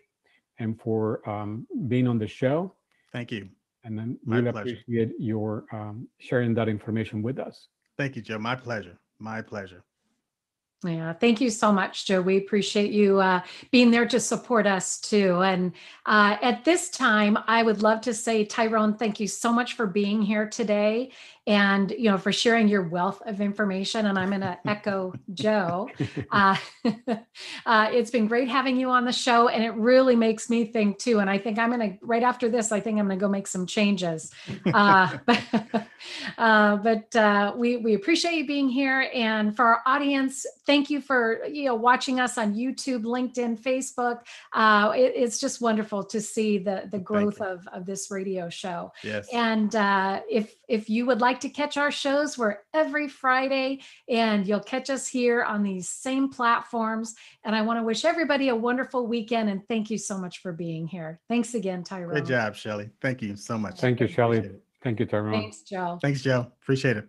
and 0.58 0.80
for 0.80 1.20
um, 1.28 1.66
being 1.88 2.08
on 2.08 2.18
the 2.18 2.26
show. 2.26 2.72
Thank 3.12 3.30
you. 3.30 3.50
And 3.84 3.98
then 3.98 4.18
My 4.24 4.38
really 4.38 4.50
pleasure. 4.50 4.76
appreciate 4.78 5.12
your 5.18 5.66
um, 5.72 6.08
sharing 6.20 6.54
that 6.54 6.70
information 6.70 7.20
with 7.20 7.38
us. 7.38 7.68
Thank 7.98 8.16
you, 8.16 8.22
Joe. 8.22 8.38
My 8.38 8.56
pleasure. 8.56 8.98
My 9.18 9.42
pleasure. 9.42 9.84
Yeah, 10.84 11.12
thank 11.12 11.40
you 11.40 11.50
so 11.50 11.72
much, 11.72 12.06
Joe. 12.06 12.22
We 12.22 12.36
appreciate 12.36 12.92
you 12.92 13.18
uh, 13.20 13.40
being 13.72 13.90
there 13.90 14.06
to 14.06 14.20
support 14.20 14.66
us 14.66 15.00
too. 15.00 15.42
And 15.42 15.72
uh, 16.06 16.36
at 16.40 16.64
this 16.64 16.90
time, 16.90 17.36
I 17.48 17.62
would 17.62 17.82
love 17.82 18.02
to 18.02 18.14
say, 18.14 18.44
Tyrone, 18.44 18.94
thank 18.96 19.18
you 19.18 19.26
so 19.26 19.52
much 19.52 19.72
for 19.72 19.86
being 19.86 20.22
here 20.22 20.48
today, 20.48 21.10
and 21.46 21.90
you 21.92 22.10
know 22.10 22.18
for 22.18 22.32
sharing 22.32 22.68
your 22.68 22.82
wealth 22.88 23.22
of 23.26 23.40
information. 23.40 24.06
And 24.06 24.18
I'm 24.18 24.28
going 24.30 24.40
to 24.52 24.58
echo 24.66 25.14
Joe. 25.32 25.88
Uh, 26.30 26.56
uh, 27.66 27.88
it's 27.92 28.10
been 28.10 28.26
great 28.26 28.48
having 28.48 28.76
you 28.76 28.90
on 28.90 29.04
the 29.04 29.12
show, 29.12 29.48
and 29.48 29.62
it 29.62 29.74
really 29.74 30.16
makes 30.16 30.50
me 30.50 30.64
think 30.64 30.98
too. 30.98 31.20
And 31.20 31.30
I 31.30 31.38
think 31.38 31.58
I'm 31.58 31.70
going 31.70 31.92
to 31.92 31.98
right 32.02 32.22
after 32.22 32.48
this. 32.48 32.72
I 32.72 32.80
think 32.80 32.98
I'm 32.98 33.06
going 33.06 33.18
to 33.18 33.24
go 33.24 33.28
make 33.28 33.46
some 33.46 33.66
changes. 33.66 34.32
Uh, 34.72 35.16
but 35.26 35.42
uh, 36.38 36.76
but 36.76 37.14
uh, 37.16 37.54
we 37.56 37.76
we 37.76 37.94
appreciate 37.94 38.34
you 38.34 38.46
being 38.46 38.68
here, 38.68 39.08
and 39.14 39.54
for 39.54 39.64
our 39.64 39.82
audience, 39.86 40.46
thank 40.66 40.90
you 40.90 41.00
for 41.00 41.44
you 41.46 41.66
know 41.66 41.74
watching 41.74 42.20
us 42.20 42.38
on 42.38 42.54
YouTube, 42.54 43.02
LinkedIn, 43.04 43.58
Facebook. 43.60 44.20
Uh, 44.52 44.92
it- 44.96 45.12
it's 45.16 45.38
just 45.38 45.60
wonderful 45.60 46.04
to 46.04 46.20
see 46.20 46.58
the 46.58 46.88
the 46.90 46.98
growth 46.98 47.40
of 47.40 47.66
of 47.72 47.86
this 47.86 48.10
radio 48.10 48.48
show. 48.48 48.92
Yes. 49.02 49.28
And 49.32 49.74
uh, 49.74 50.20
if 50.28 50.54
if 50.68 50.90
you 50.90 51.06
would 51.06 51.20
like 51.20 51.35
to 51.40 51.48
catch 51.48 51.76
our 51.76 51.90
shows, 51.90 52.36
we're 52.36 52.58
every 52.74 53.08
Friday, 53.08 53.80
and 54.08 54.46
you'll 54.46 54.60
catch 54.60 54.90
us 54.90 55.06
here 55.06 55.42
on 55.42 55.62
these 55.62 55.88
same 55.88 56.28
platforms. 56.30 57.14
And 57.44 57.54
I 57.54 57.62
want 57.62 57.78
to 57.78 57.82
wish 57.82 58.04
everybody 58.04 58.48
a 58.48 58.56
wonderful 58.56 59.06
weekend, 59.06 59.48
and 59.48 59.66
thank 59.68 59.90
you 59.90 59.98
so 59.98 60.18
much 60.18 60.42
for 60.42 60.52
being 60.52 60.86
here. 60.86 61.20
Thanks 61.28 61.54
again, 61.54 61.84
Tyrone. 61.84 62.14
Good 62.14 62.26
job, 62.26 62.54
Shelley. 62.54 62.90
Thank 63.00 63.22
you 63.22 63.36
so 63.36 63.58
much. 63.58 63.80
Thank 63.80 64.00
you, 64.00 64.08
Shelley. 64.08 64.38
Appreciate 64.38 64.56
it. 64.56 64.62
Thank 64.82 65.00
you, 65.00 65.06
Tyrone. 65.06 65.32
Thanks, 65.32 65.62
Joe. 65.62 65.98
Thanks, 66.00 66.22
Joe. 66.22 66.52
Appreciate 66.62 66.96
it. 66.96 67.08